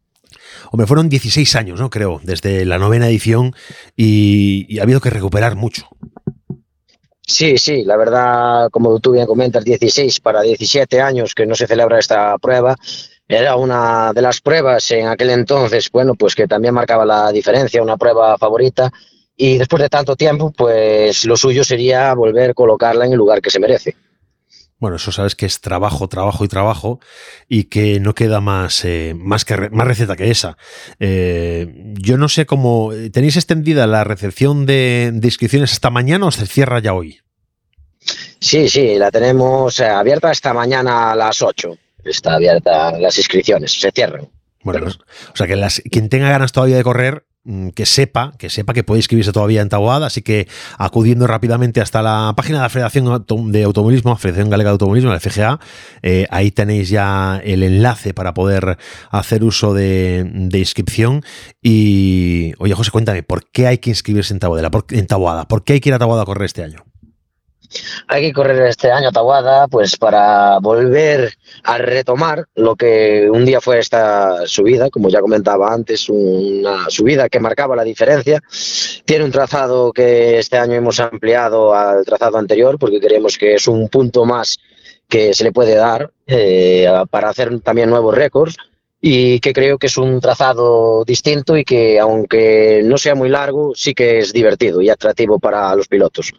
[0.72, 1.90] Hombre, fueron 16 años, ¿no?
[1.90, 3.56] Creo, desde la novena edición
[3.96, 5.88] y, y, ha habido que recuperar mucho.
[7.22, 11.68] Sí, sí, la verdad, como tú bien comentas, 16 para 17 años que no se
[11.68, 12.76] celebra esta prueba.
[13.28, 17.84] Era una de las pruebas en aquel entonces, bueno, pues que también marcaba la diferencia,
[17.84, 18.92] una prueba favorita.
[19.36, 23.42] Y después de tanto tiempo, pues lo suyo sería volver a colocarla en el lugar
[23.42, 23.96] que se merece.
[24.80, 27.00] Bueno, eso sabes que es trabajo, trabajo y trabajo
[27.50, 30.58] y que no queda más, eh, más, que más receta que esa.
[31.00, 32.92] Eh, yo no sé cómo...
[33.12, 37.22] ¿Tenéis extendida la recepción de, inscripciones esta mañana o se cierra ya hoy?
[38.40, 41.76] Sí, sí, la tenemos eh, abierta esta mañana a las 8.
[42.06, 44.30] Está abierta las inscripciones, se cierran.
[44.64, 47.26] Bueno, o sea que las, quien tenga ganas todavía de correr,
[47.74, 52.02] que sepa, que sepa que puede inscribirse todavía en Taboada, así que acudiendo rápidamente hasta
[52.02, 55.60] la página de la Federación de Automovilismo, Federación Galega de Automovilismo, la FGA,
[56.02, 58.78] eh, ahí tenéis ya el enlace para poder
[59.12, 61.24] hacer uso de, inscripción.
[61.62, 64.70] Y, oye José, cuéntame, ¿por qué hay que inscribirse en Taboada?
[64.90, 65.48] En Taboada?
[65.48, 66.84] ¿Por qué hay que ir a Taboada a correr este año?
[68.08, 73.46] Hay que correr este año a Tahuada pues para volver a retomar lo que un
[73.46, 78.42] día fue esta subida, como ya comentaba antes, una subida que marcaba la diferencia.
[79.06, 83.68] Tiene un trazado que este año hemos ampliado al trazado anterior porque creemos que es
[83.68, 84.58] un punto más
[85.08, 88.58] que se le puede dar eh, para hacer también nuevos récords
[89.00, 93.74] y que creo que es un trazado distinto y que aunque no sea muy largo,
[93.76, 96.34] sí que es divertido y atractivo para los pilotos.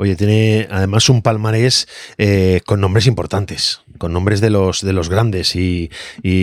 [0.00, 1.86] Oye, tiene además un palmarés
[2.16, 5.90] eh, con nombres importantes, con nombres de los, de los grandes y,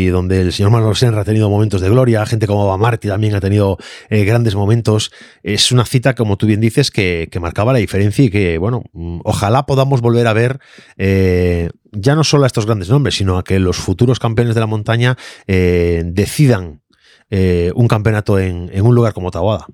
[0.09, 3.39] donde el señor Manuel Senra ha tenido momentos de gloria, gente como Martí también ha
[3.39, 3.79] tenido
[4.11, 5.11] eh, grandes momentos.
[5.41, 8.83] Es una cita, como tú bien dices, que, marcaba la diferencia y que, bueno,
[9.23, 10.59] ojalá podamos volver a ver
[10.97, 14.61] eh, ya no solo a estos grandes nombres, sino a que los futuros campeones de
[14.61, 16.83] la montaña decidan
[17.31, 19.65] un campeonato en, en un lugar como Tawada.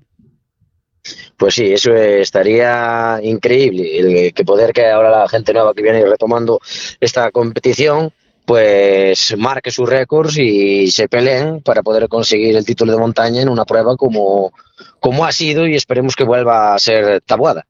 [1.36, 6.04] Pues sí, eso estaría increíble, el que poder que ahora la gente nueva que viene
[6.04, 6.60] retomando
[7.00, 8.12] esta competición,
[8.46, 13.48] pues marque sus récords y se peleen para poder conseguir el título de montaña en
[13.48, 14.52] una prueba como,
[15.00, 17.66] como ha sido y esperemos que vuelva a ser Tabuada.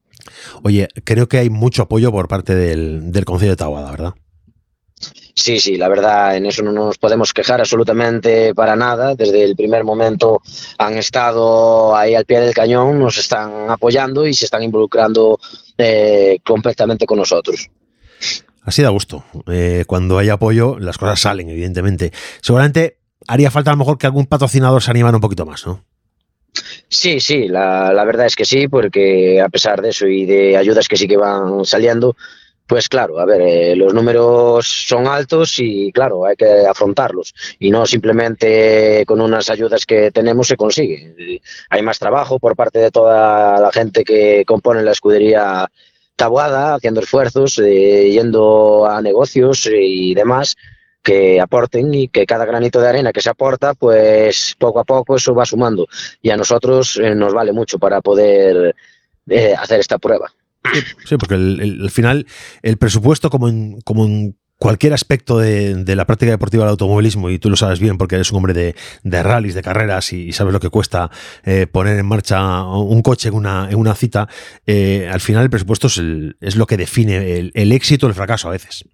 [0.62, 4.14] Oye, creo que hay mucho apoyo por parte del, del Consejo de Tabuada, ¿verdad?
[5.36, 9.16] Sí, sí, la verdad, en eso no nos podemos quejar absolutamente para nada.
[9.16, 10.40] Desde el primer momento
[10.78, 15.40] han estado ahí al pie del cañón, nos están apoyando y se están involucrando
[15.76, 17.68] eh, completamente con nosotros.
[18.62, 19.24] Así da gusto.
[19.48, 22.12] Eh, cuando hay apoyo, las cosas salen, evidentemente.
[22.40, 25.84] Seguramente haría falta a lo mejor que algún patrocinador se animara un poquito más, ¿no?
[26.88, 30.56] Sí, sí, la, la verdad es que sí, porque a pesar de eso y de
[30.56, 32.16] ayudas que sí que van saliendo,
[32.66, 37.70] pues claro, a ver, eh, los números son altos y claro, hay que afrontarlos y
[37.70, 41.42] no simplemente con unas ayudas que tenemos se consigue.
[41.68, 45.70] Hay más trabajo por parte de toda la gente que compone la escudería
[46.16, 50.56] Tabuada, haciendo esfuerzos, eh, yendo a negocios y demás
[51.02, 55.16] que aporten y que cada granito de arena que se aporta, pues poco a poco
[55.16, 55.86] eso va sumando
[56.22, 58.74] y a nosotros eh, nos vale mucho para poder
[59.58, 60.32] hacer esta prueba.
[61.04, 62.26] Sí, porque al final
[62.62, 67.38] el presupuesto, como en, como en cualquier aspecto de, la práctica deportiva del automovilismo, y
[67.38, 70.52] tú lo sabes bien porque eres un hombre de, de rallies, de carreras y, sabes
[70.52, 71.10] lo que cuesta
[71.44, 74.28] eh, poner en marcha un coche en una, en una cita,
[74.66, 76.00] eh, al final el presupuesto es,
[76.40, 78.84] es lo que define el, el éxito o el fracaso a veces.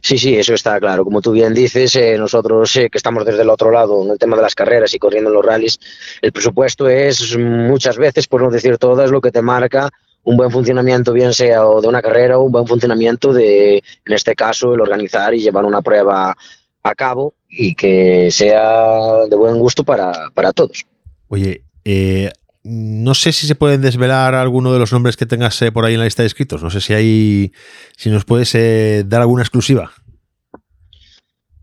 [0.00, 1.04] Sí, sí, eso está claro.
[1.04, 4.36] Como tú bien dices, eh, nosotros que estamos desde el otro lado en el tema
[4.36, 5.78] de las carreras y corriendo en los rallies,
[6.20, 9.90] el presupuesto es muchas veces, por no decir todas, lo que te marca
[10.24, 14.12] un buen funcionamiento, bien sea o de una carrera o un buen funcionamiento de, en
[14.12, 16.36] este caso, el organizar y llevar una prueba
[16.82, 20.86] a cabo y que sea de buen gusto para, todos.
[21.28, 22.30] Oye, eh,
[22.62, 25.94] no sé si se pueden desvelar alguno de los nombres que tengas eh, por ahí
[25.94, 26.62] en la lista de escritos.
[26.62, 27.52] No sé si hay,
[27.96, 29.92] si nos puedes eh, dar alguna exclusiva.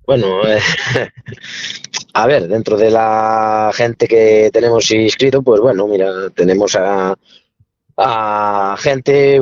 [0.05, 0.41] Bueno,
[2.13, 7.15] a ver, dentro de la gente que tenemos inscrito, pues bueno, mira, tenemos a
[7.99, 9.41] a gente,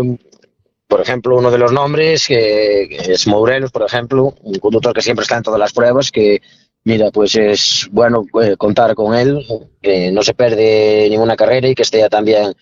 [0.88, 5.24] por ejemplo, uno de los nombres que, es Morelos, por ejemplo, un conductor que siempre
[5.24, 6.41] está en todas las pruebas, que
[6.84, 9.45] mira, pues es bueno eh, contar con él,
[9.80, 12.55] que no se pierde ninguna carrera y que esté también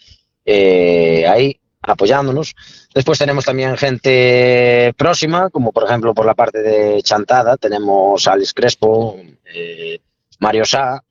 [0.43, 2.55] eh, ahí apoyándonos.
[2.93, 8.33] Después tenemos también gente próxima, como por ejemplo por la parte de Chantada, tenemos a
[8.33, 9.99] Alex Crespo, eh,
[10.39, 11.04] Mario Sá,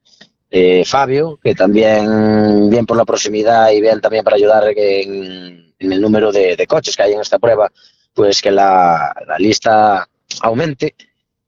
[0.56, 6.00] eh, Fabio, que también, bien por la proximidad y bien también para ayudar en, el
[6.00, 7.72] número de, coches que hay en esta prueba,
[8.12, 10.08] pues que la, lista
[10.42, 10.94] aumente.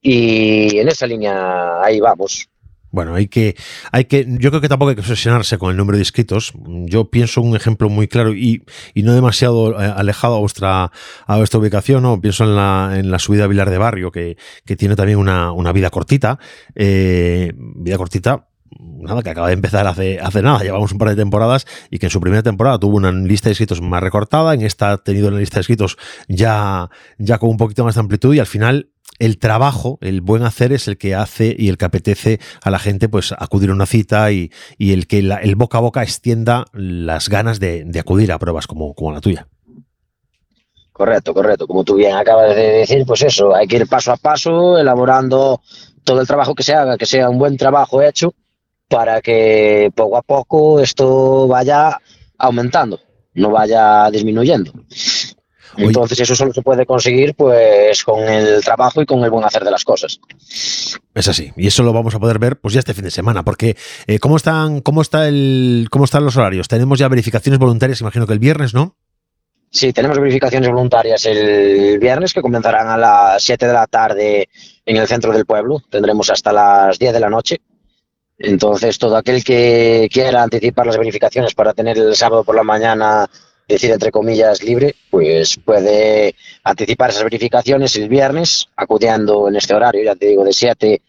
[0.02, 2.48] Y en esa línea ahí vamos.
[2.90, 3.54] Bueno, hay que,
[3.92, 6.52] hay que, yo creo que tampoco hay que obsesionarse con el número de inscritos.
[6.64, 8.64] Yo pienso un ejemplo muy claro y,
[8.96, 10.90] no demasiado eh, alejado a vuestra,
[11.26, 12.20] a vuestra ubicación, ¿no?
[12.20, 14.36] Pienso en la, en la subida a Vilar de Barrio, que,
[14.76, 16.40] tiene también una, vida cortita.
[16.74, 18.48] Eh, vida cortita,
[18.80, 22.06] nada, que acaba de empezar hace, hace nada, llevamos un par de temporadas y que
[22.06, 25.28] en su primera temporada tuvo una lista de escritos más recortada, en esta ha tenido
[25.28, 25.96] una lista de escritos
[26.28, 30.42] ya, ya con un poquito más de amplitud y al final el trabajo, el buen
[30.42, 33.72] hacer es el que hace y el que apetece a la gente pues acudir a
[33.72, 38.38] una cita y, el que el boca a boca extienda las ganas de, acudir a
[38.38, 39.48] pruebas como, como la tuya.
[40.92, 41.66] Correcto, correcto.
[41.66, 45.60] Como tú bien acabas de decir, pues eso, hay que ir paso a paso, elaborando
[46.04, 48.32] todo el trabajo que se haga, que sea un buen trabajo hecho,
[48.88, 51.98] para que poco a poco esto vaya
[52.38, 53.00] aumentando,
[53.34, 54.72] no vaya disminuyendo.
[55.76, 59.62] Entonces eso solo se puede conseguir pues con el trabajo y con el buen hacer
[59.62, 60.20] de las cosas.
[61.14, 63.44] Es así, y eso lo vamos a poder ver pues ya este fin de semana,
[63.44, 63.76] porque
[64.06, 66.68] eh, ¿cómo están cómo está el cómo están los horarios?
[66.68, 68.96] Tenemos ya verificaciones voluntarias, imagino que el viernes, ¿no?
[69.70, 74.48] Sí, tenemos verificaciones voluntarias el viernes que comenzarán a las 7 de la tarde
[74.86, 75.82] en el centro del pueblo.
[75.90, 77.60] Tendremos hasta las 10 de la noche.
[78.38, 83.28] Entonces, todo aquel que quiera anticipar las verificaciones para tener el sábado por la mañana
[83.68, 90.04] decir entre comillas libre, pues puede anticipar esas verificaciones el viernes, acudiendo en este horario,
[90.04, 91.02] ya te digo, de 7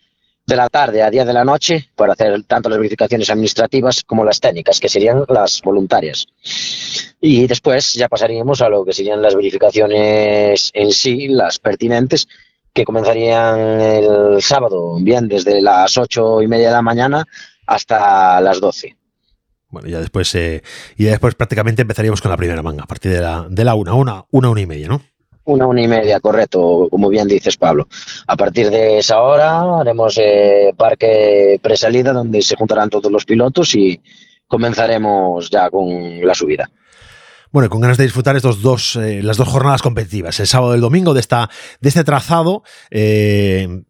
[0.46, 4.24] de la tarde a 10 de la noche, para hacer tanto las verificaciones administrativas como
[4.24, 6.26] las técnicas, que serían las voluntarias.
[7.20, 12.28] Y después ya pasaríamos a lo que serían las verificaciones en sí, las pertinentes,
[12.78, 17.26] que comenzarían el sábado, bien desde las 8 y media de la mañana
[17.66, 18.96] hasta las 12.
[19.70, 20.62] Bueno, ya después, eh,
[20.96, 23.96] y después prácticamente empezaríamos con la primera manga, a partir de la, de la una,
[23.96, 25.02] una, una, una y media, ¿no?
[25.46, 27.88] Una, una y media, correcto, como bien dices, Pablo.
[28.28, 33.74] A partir de esa hora haremos eh, parque presalida donde se juntarán todos los pilotos
[33.74, 34.00] y
[34.48, 36.70] comenzaremos ya con la subida.
[37.52, 40.76] Bueno, con ganas de disfrutar estos dos, eh, las dos jornadas competitivas, el sábado y
[40.76, 42.64] el domingo, de, esta, de este trazado.
[42.92, 43.84] Eh,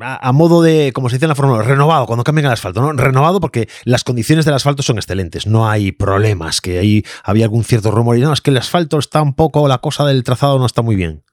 [0.00, 2.92] a, modo de, como se dice en la fórmula, renovado, cuando cambien el asfalto, ¿no?
[2.92, 7.64] Renovado porque las condiciones del asfalto son excelentes, no hay problemas, que ahí había algún
[7.64, 10.58] cierto rumor y no, es que el asfalto está un poco, la cosa del trazado
[10.58, 11.24] no está muy bien.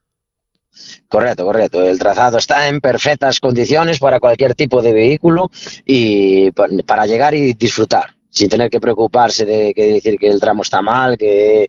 [1.08, 1.82] Correcto, correcto.
[1.82, 5.50] El trazado está en perfectas condiciones para cualquier tipo de vehículo
[5.84, 10.62] y para llegar y disfrutar, sin tener que preocuparse de que decir que el tramo
[10.62, 11.68] está mal, que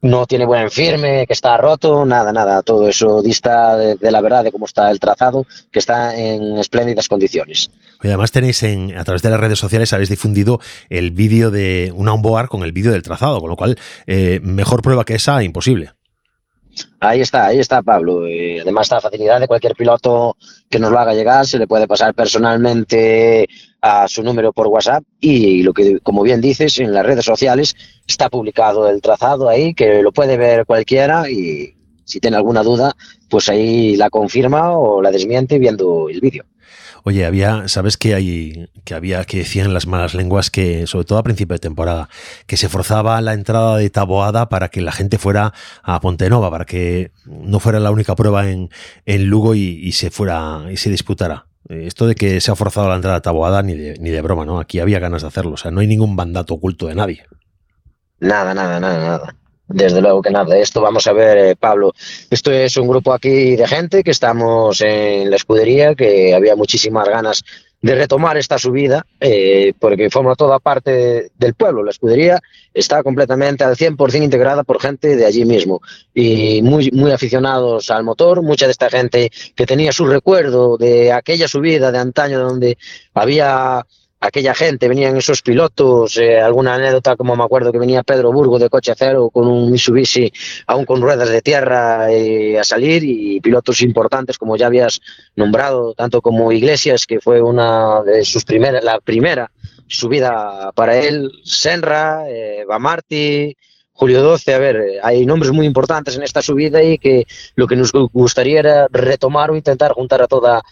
[0.00, 4.44] no tiene buen firme, que está roto, nada, nada, todo eso dista de, la verdad
[4.44, 7.70] de cómo está el trazado, que está en espléndidas condiciones.
[8.02, 11.92] Y además tenéis en, a través de las redes sociales, habéis difundido el vídeo de
[11.94, 15.42] un onboard con el vídeo del trazado, con lo cual, eh, mejor prueba que esa,
[15.42, 15.92] imposible.
[17.00, 18.28] Ahí está, ahí está Pablo.
[18.28, 20.36] Y además, la facilidad de cualquier piloto
[20.70, 23.48] que nos lo haga llegar, se le puede pasar personalmente
[23.80, 27.76] a su número por WhatsApp y lo que, como bien dices, en las redes sociales
[28.06, 31.74] está publicado el trazado ahí, que lo puede ver cualquiera y
[32.04, 32.96] si tiene alguna duda,
[33.28, 36.44] pues ahí la confirma o la desmiente viendo el vídeo.
[37.04, 41.18] Oye, había, ¿sabes que hay, que había, que decían las malas lenguas que, sobre todo
[41.18, 42.08] a principio de temporada,
[42.46, 46.64] que se forzaba la entrada de Taboada para que la gente fuera a Pontenova, para
[46.64, 48.70] que no fuera la única prueba en,
[49.06, 51.47] en Lugo y, y se fuera y se disputara?
[51.68, 54.20] Eh, esto de que se ha forzado la entrada a Taboada ni de, ni de
[54.20, 54.60] broma, ¿no?
[54.60, 57.24] Aquí había ganas de hacerlo, o sea, no hay ningún mandato oculto de nadie.
[58.20, 59.34] Nada, nada, nada, nada.
[59.68, 60.56] Desde luego que nada.
[60.56, 61.92] Esto vamos a ver, eh, Pablo.
[62.30, 67.06] Esto es un grupo aquí de gente que estamos en la escudería, que había muchísimas
[67.06, 67.44] ganas
[67.80, 71.84] de retomar esta subida, eh, porque forma toda parte del pueblo.
[71.84, 72.40] La escudería
[72.74, 75.80] está completamente al 100% integrada por gente de allí mismo
[76.12, 78.42] y muy, muy aficionados al motor.
[78.42, 82.78] Mucha de esta gente que tenía su recuerdo de aquella subida de antaño donde
[83.14, 83.86] había
[84.20, 88.58] aquella gente, venían esos pilotos, eh, alguna anécdota como me acuerdo que venía Pedro Burgo
[88.58, 90.32] de coche cero con un Mitsubishi
[90.66, 95.00] aún con ruedas de tierra eh, a salir y pilotos importantes como ya habías
[95.36, 99.50] nombrado, tanto como Iglesias, que fue una de sus primeras, la primera
[99.86, 103.56] subida para él, Senra, eh, Bamarti,
[103.92, 107.74] Julio 12, a ver, hay nombres muy importantes en esta subida y que lo que
[107.74, 110.62] nos gustaría era retomar o intentar juntar a toda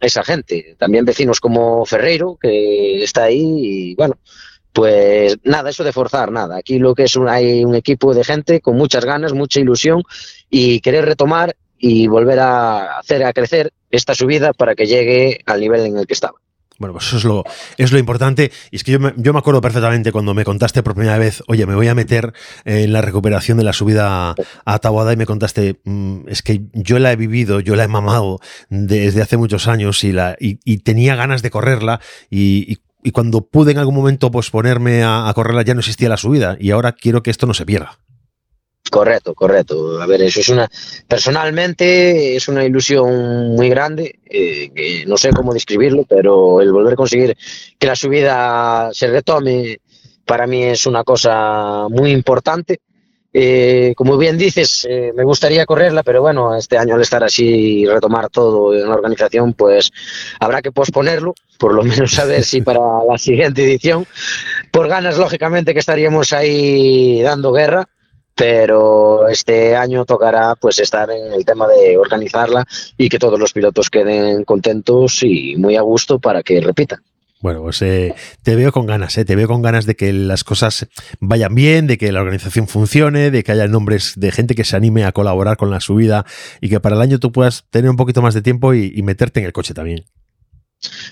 [0.00, 0.76] esa gente.
[0.78, 4.18] También vecinos como Ferreiro, que está ahí, y bueno,
[4.72, 6.58] pues nada, eso de forzar, nada.
[6.58, 10.02] Aquí lo que es un, hay un equipo de gente con muchas ganas, mucha ilusión
[10.50, 15.60] y querer retomar y volver a hacer a crecer esta subida para que llegue al
[15.60, 16.38] nivel en el que estaba.
[16.78, 17.44] Bueno, pues eso es lo,
[17.78, 18.52] es lo importante.
[18.70, 21.42] Y es que yo me, yo me acuerdo perfectamente cuando me contaste por primera vez,
[21.48, 22.32] oye, me voy a meter
[22.64, 26.98] en la recuperación de la subida a Taboada y me contaste, mm, es que yo
[26.98, 31.16] la he vivido, yo la he mamado desde hace muchos años y, la, y, tenía
[31.16, 32.00] ganas de correrla
[32.30, 36.16] y, y, cuando pude en algún momento ponerme a, a correrla ya no existía la
[36.16, 37.98] subida y ahora quiero que esto no se pierda.
[38.90, 40.00] Correcto, correcto.
[40.00, 40.68] A ver, eso es una,
[41.08, 46.92] personalmente es una ilusión muy grande, eh, que no sé cómo describirlo, pero el volver
[46.92, 47.36] a conseguir
[47.78, 49.80] que la subida se retome
[50.24, 52.80] para mí es una cosa muy importante.
[53.38, 57.80] Eh, como bien dices, eh, me gustaría correrla, pero bueno, este año al estar así
[57.82, 59.90] y retomar todo en la organización, pues
[60.40, 64.06] habrá que posponerlo, por lo menos a ver si para la siguiente edición,
[64.70, 67.86] por ganas, lógicamente, que estaríamos ahí dando guerra,
[68.36, 72.66] pero este año tocará pues estar en el tema de organizarla
[72.96, 77.00] y que todos los pilotos queden contentos y muy a gusto para que repitan.
[77.40, 80.42] Bueno, pues eh, te veo con ganas, eh, te veo con ganas de que las
[80.42, 80.88] cosas
[81.20, 84.76] vayan bien, de que la organización funcione, de que haya nombres de gente que se
[84.76, 86.24] anime a colaborar con la subida
[86.60, 89.40] y que para el año tú puedas tener un poquito más de tiempo y meterte
[89.40, 90.04] en el coche también.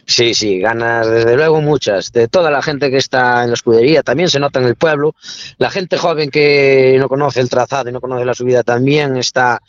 [0.07, 2.13] Sí, sí, ganas desde luego muchas.
[2.13, 5.15] De toda la gente que está en la escudería, también se nota en el pueblo.
[5.59, 9.61] La gente joven que no conoce el trazado y no conoce la subida también está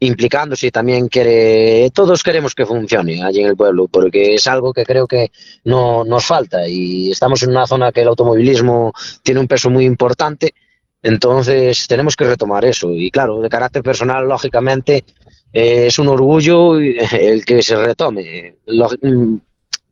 [0.00, 4.72] implicándose y también quiere, todos queremos que funcione allí en el pueblo, porque es algo
[4.72, 5.32] que creo que
[5.64, 8.92] no nos falta y estamos en una zona que el automovilismo
[9.22, 10.54] tiene un peso muy importante,
[11.02, 15.04] entonces tenemos que retomar eso y claro, de carácter personal, lógicamente,
[15.52, 18.56] eh, es un orgullo el que se retome.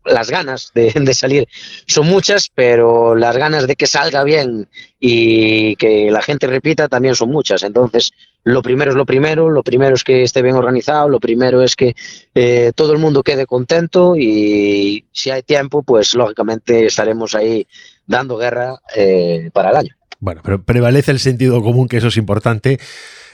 [0.07, 1.49] Las ganas de, salir
[1.87, 7.15] son muchas, pero las ganas de que salga bien y que la gente repita también
[7.15, 7.63] son muchas.
[7.63, 8.13] Entonces,
[8.45, 11.77] lo primero es lo primero, lo primero es que esté bien organizado, lo primero es
[11.77, 11.95] que
[12.35, 17.67] eh, todo el mundo quede contento y si hay tiempo, pues lógicamente estaremos ahí
[18.07, 19.97] dando guerra eh, para el año.
[20.21, 22.79] Bueno, pero prevalece el sentido común, que eso es importante.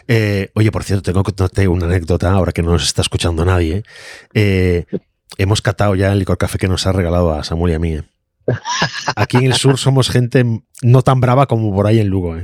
[0.09, 3.45] Eh, oye, por cierto, tengo que contarte una anécdota ahora que no nos está escuchando
[3.45, 3.85] nadie.
[4.35, 4.85] Eh,
[5.39, 7.93] hemos catado ya el licor café que nos ha regalado a Samuel y a mí.
[7.95, 8.03] ¿eh?
[9.17, 10.45] Aquí en el sur somos gente
[10.83, 12.37] no tan brava como por ahí en Lugo.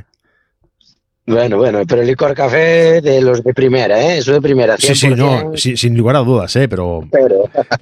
[1.26, 4.18] Bueno, bueno, pero el licor café de los de primera, ¿eh?
[4.18, 4.78] Eso de primera.
[4.78, 6.68] Sí, sí, no, sin lugar a dudas, ¿eh?
[6.68, 7.06] Pero,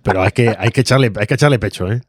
[0.02, 2.00] pero, hay, que, hay, que echarle, hay que echarle pecho, ¿eh?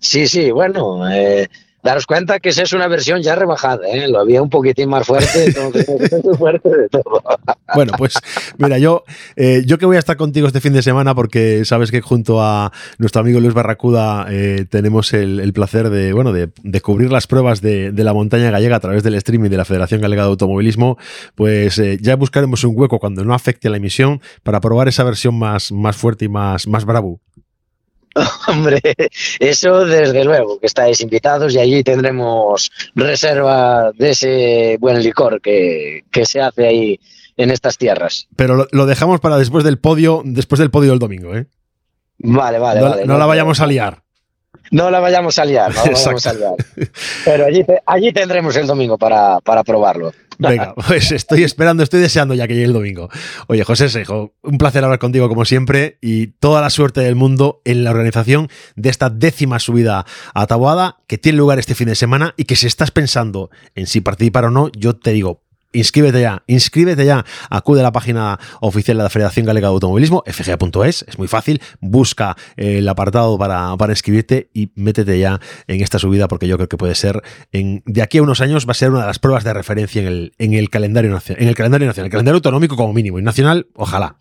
[0.00, 1.48] Sí, sí, bueno, eh,
[1.82, 4.08] daros cuenta que esa es una versión ya rebajada, ¿eh?
[4.08, 5.52] lo había un poquitín más fuerte,
[6.38, 7.22] fuerte de todo.
[7.74, 8.14] Bueno, pues
[8.56, 9.04] mira, yo,
[9.36, 12.42] eh, yo que voy a estar contigo este fin de semana porque sabes que junto
[12.42, 17.60] a nuestro amigo Luis Barracuda eh, tenemos el, placer de, bueno, de, cubrir las pruebas
[17.60, 20.96] de, la montaña gallega a través del streaming de la Federación Galega de Automovilismo,
[21.34, 25.38] pues ya buscaremos un hueco cuando no afecte a la emisión para probar esa versión
[25.38, 27.20] más, más fuerte y más, más bravo.
[28.48, 28.80] Hombre,
[29.38, 36.04] eso desde luego, que estáis invitados y allí tendremos reserva de ese buen licor que,
[36.24, 37.00] se hace ahí
[37.36, 38.28] en estas tierras.
[38.36, 41.46] Pero lo, dejamos para después del podio, después del podio del domingo, ¿eh?
[42.18, 43.06] Vale, vale, no, vale.
[43.06, 44.02] No, la vayamos a liar.
[44.70, 46.54] No la vayamos a liar, no la vayamos a liar.
[47.24, 50.12] Pero allí, allí tendremos el domingo para, para probarlo.
[50.38, 53.08] Venga, pues estoy esperando, estoy deseando ya que llegue el domingo.
[53.48, 57.60] Oye, José Sejo, un placer hablar contigo como siempre y toda la suerte del mundo
[57.64, 61.96] en la organización de esta décima subida a Taboada que tiene lugar este fin de
[61.96, 65.42] semana y que si estás pensando en si participar o no, yo te digo,
[65.72, 70.22] Inscríbete ya, inscríbete ya, acude a la página oficial de la Federación Galega de Automovilismo,
[70.26, 71.18] fga.es, es.
[71.18, 76.48] Muy fácil, busca el apartado para, para, inscribirte y métete ya en esta subida porque
[76.48, 79.00] yo creo que puede ser, en, de aquí a unos años va a ser una
[79.00, 82.12] de las pruebas de referencia en el, en el calendario en el calendario nacional, el
[82.12, 84.16] calendario autonómico como mínimo y nacional, ojalá.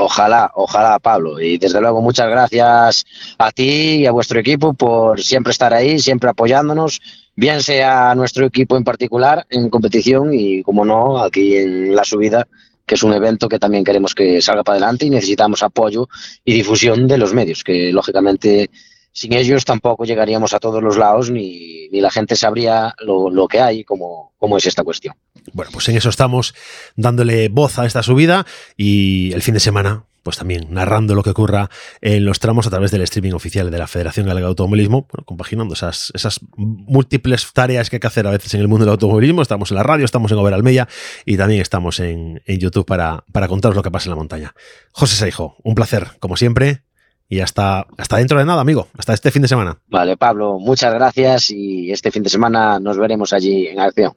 [0.00, 1.40] Ojalá, ojalá, Pablo.
[1.40, 3.04] Y desde luego muchas gracias
[3.36, 7.00] a ti y a vuestro equipo por siempre estar ahí, siempre apoyándonos
[7.34, 12.46] bien sea nuestro equipo en particular en competición y, como no, aquí en la subida,
[12.86, 16.08] que es un evento que también queremos que salga para adelante y necesitamos apoyo
[16.44, 18.70] y difusión de los medios, que lógicamente
[19.12, 23.48] sin ellos tampoco llegaríamos a todos los lados ni, ni la gente sabría lo, lo
[23.48, 25.14] que hay, como, cómo es esta cuestión.
[25.52, 26.54] Bueno, pues en eso estamos
[26.96, 28.46] dándole voz a esta subida
[28.76, 31.70] y el fin de semana pues también narrando lo que ocurra
[32.02, 35.72] en los tramos a través del streaming oficial de la Federación Galega de Automovilismo, compaginando
[35.72, 39.40] esas, múltiples tareas que hay que hacer a veces en el mundo del automovilismo.
[39.40, 40.86] Estamos en la radio, estamos en Over Almeya
[41.24, 44.54] y también estamos en, YouTube para, para contaros lo que pasa en la montaña.
[44.92, 46.82] José Seijo, un placer, como siempre,
[47.28, 48.88] y hasta, hasta dentro de nada, amigo.
[48.98, 49.78] Hasta este fin de semana.
[49.88, 54.12] Vale, Pablo, muchas gracias y este fin de semana nos veremos allí en acción.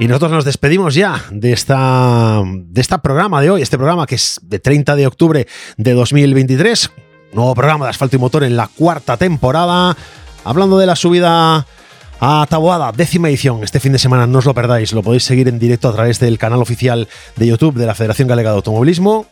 [0.00, 4.16] Y nosotros nos despedimos ya de esta, de esta programa de hoy, este programa que
[4.16, 6.90] es de 30 de octubre de 2023.
[7.32, 9.96] Nuevo programa de asfalto y motor en la cuarta temporada.
[10.44, 11.66] Hablando de la subida
[12.20, 13.62] a Taboada, décima edición.
[13.62, 14.92] Este fin de semana no os lo perdáis.
[14.92, 18.28] Lo podéis seguir en directo a través del canal oficial de YouTube de la Federación
[18.28, 19.26] Galega de Automovilismo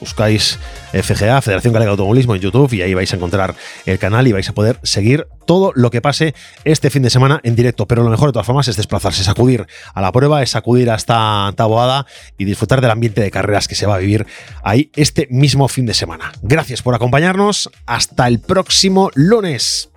[0.00, 0.58] buscáis
[0.92, 3.54] FGA, Federación Galega de Automovilismo en YouTube y ahí vais a encontrar
[3.86, 6.34] el canal y vais a poder seguir todo lo que pase
[6.64, 7.86] este fin de semana en directo.
[7.86, 10.90] Pero lo mejor de todas formas es desplazarse, es acudir a la prueba, es acudir
[10.90, 14.26] hasta Taboada y disfrutar del ambiente de carreras que se va a vivir
[14.62, 16.32] ahí este mismo fin de semana.
[16.42, 17.70] Gracias por acompañarnos.
[17.86, 19.90] Hasta el próximo lunes.